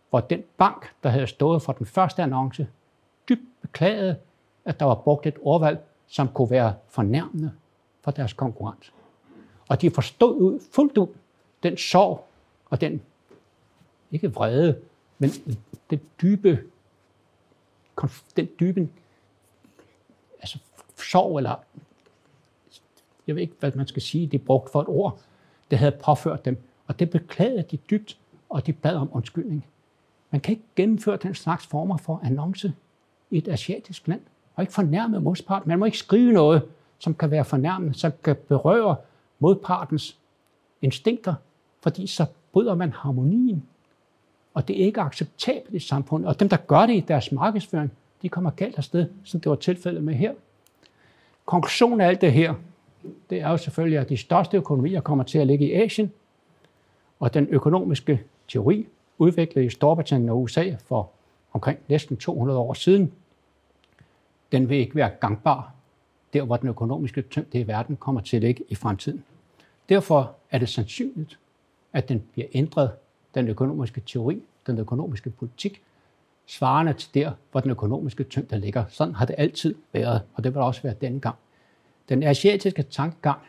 [0.10, 2.68] hvor den bank, der havde stået for den første annonce,
[3.30, 4.16] dybt beklagede,
[4.66, 7.52] at der var brugt et ordvalg, som kunne være fornærmende
[8.02, 8.94] for deres konkurrent.
[9.68, 11.08] Og de forstod ud, fuldt ud
[11.64, 12.28] den sorg
[12.70, 13.02] og den,
[14.12, 14.82] ikke vrede,
[15.20, 15.30] men
[15.90, 16.64] den dybe,
[18.36, 18.90] den dybe
[20.40, 20.60] altså
[20.98, 21.56] sorg, eller
[23.28, 25.20] jeg ved ikke, hvad man skal sige, det brugt for et ord,
[25.72, 26.58] det havde påført dem.
[26.88, 28.18] Og det beklagede de dybt,
[28.50, 29.66] og de bad om undskyldning.
[30.32, 32.74] Man kan ikke gennemføre den slags former for annonce
[33.32, 34.22] i et asiatisk land,
[34.56, 35.70] og ikke fornærme modparten.
[35.70, 36.64] Man må ikke skrive noget,
[37.00, 38.96] som kan være fornærmende, som kan berøre
[39.40, 40.18] modpartens
[40.82, 41.34] instinkter,
[41.82, 43.66] fordi så bryder man harmonien.
[44.56, 46.30] Og det er ikke acceptabelt i samfundet.
[46.30, 47.92] Og dem, der gør det i deres markedsføring,
[48.22, 50.34] de kommer galt afsted, som det var tilfældet med her.
[51.46, 52.54] Konklusionen af alt det her,
[53.30, 56.12] det er jo selvfølgelig, at de største økonomier kommer til at ligge i Asien,
[57.20, 58.88] og den økonomiske teori,
[59.18, 61.10] udviklet i Storbritannien og USA for
[61.54, 63.12] omkring næsten 200 år siden,
[64.52, 65.74] den vil ikke være gangbar
[66.34, 69.24] der, hvor den økonomiske tyngde i verden kommer til at ligge i fremtiden.
[69.90, 71.40] Derfor er det sandsynligt,
[71.94, 72.92] at den bliver ændret,
[73.36, 75.82] den økonomiske teori, den økonomiske politik,
[76.46, 78.86] svarende til der, hvor den økonomiske tyngde ligger.
[78.90, 81.36] Sådan har det altid været, og det vil også være denne gang.
[82.10, 83.40] Den asiatiske tankegang,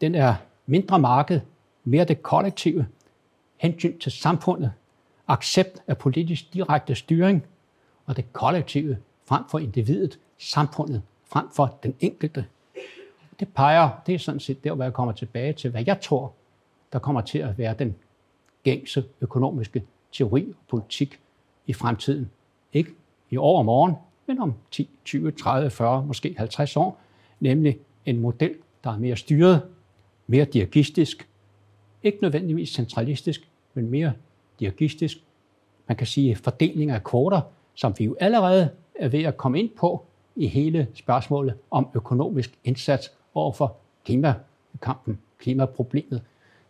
[0.00, 0.34] den er
[0.66, 1.40] mindre marked,
[1.84, 2.86] mere det kollektive,
[3.56, 4.72] hensyn til samfundet,
[5.28, 7.44] accept af politisk direkte styring,
[8.06, 12.46] og det kollektive frem for individet, samfundet frem for den enkelte.
[13.40, 16.32] Det peger, det er sådan set der, hvor jeg kommer tilbage til, hvad jeg tror,
[16.92, 17.96] der kommer til at være den
[18.66, 21.20] gængse økonomiske teori og politik
[21.66, 22.30] i fremtiden.
[22.72, 22.90] Ikke
[23.30, 23.94] i år og morgen,
[24.26, 27.00] men om 10, 20, 30, 40, måske 50 år,
[27.40, 28.54] nemlig en model,
[28.84, 29.62] der er mere styret,
[30.26, 31.28] mere dirigistisk,
[32.02, 34.12] ikke nødvendigvis centralistisk, men mere
[34.60, 35.18] dirigistisk.
[35.88, 37.40] Man kan sige fordeling af kvoter,
[37.74, 40.04] som vi jo allerede er ved at komme ind på
[40.36, 46.22] i hele spørgsmålet om økonomisk indsats overfor klimakampen, klimaproblemet.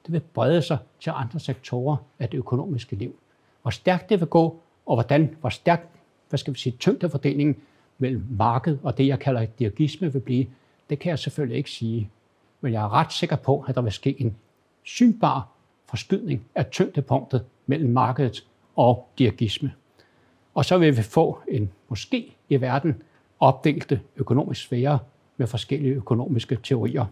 [0.06, 3.14] Det vil brede sig til andre sektorer af det økonomiske liv.
[3.62, 5.88] Hvor stærkt det vil gå, og hvordan, hvor stærkt,
[6.28, 7.56] hvad skal vi sige, tyngdefordelingen
[7.98, 10.46] mellem marked og det, jeg kalder diagisme vil blive,
[10.90, 12.10] det kan jeg selvfølgelig ikke sige.
[12.60, 14.36] Men jeg er ret sikker på, at der vil ske en
[14.82, 15.48] synbar
[15.86, 18.46] forskydning af tyngdepunktet mellem markedet
[18.76, 19.72] og diagisme.
[20.54, 23.02] Og så vil vi få en måske i verden
[23.40, 24.98] opdelte økonomisk sfære
[25.36, 27.06] med forskellige økonomiske teorier.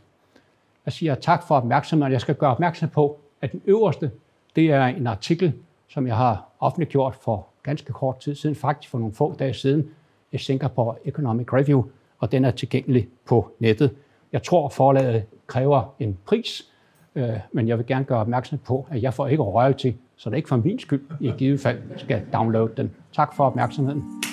[0.87, 2.13] Jeg siger tak for opmærksomheden.
[2.13, 4.11] Jeg skal gøre opmærksom på, at den øverste,
[4.57, 5.53] det er en artikel,
[5.89, 9.91] som jeg har offentliggjort for ganske kort tid siden, faktisk for nogle få dage siden,
[10.33, 11.85] i Singapore Economic Review,
[12.19, 13.91] og den er tilgængelig på nettet.
[14.33, 16.73] Jeg tror, forlaget kræver en pris,
[17.15, 20.35] øh, men jeg vil gerne gøre opmærksom på, at jeg får ikke royalty, så det
[20.35, 22.91] er ikke for min skyld, i givet fald skal downloade den.
[23.13, 24.24] Tak for opmærksomheden.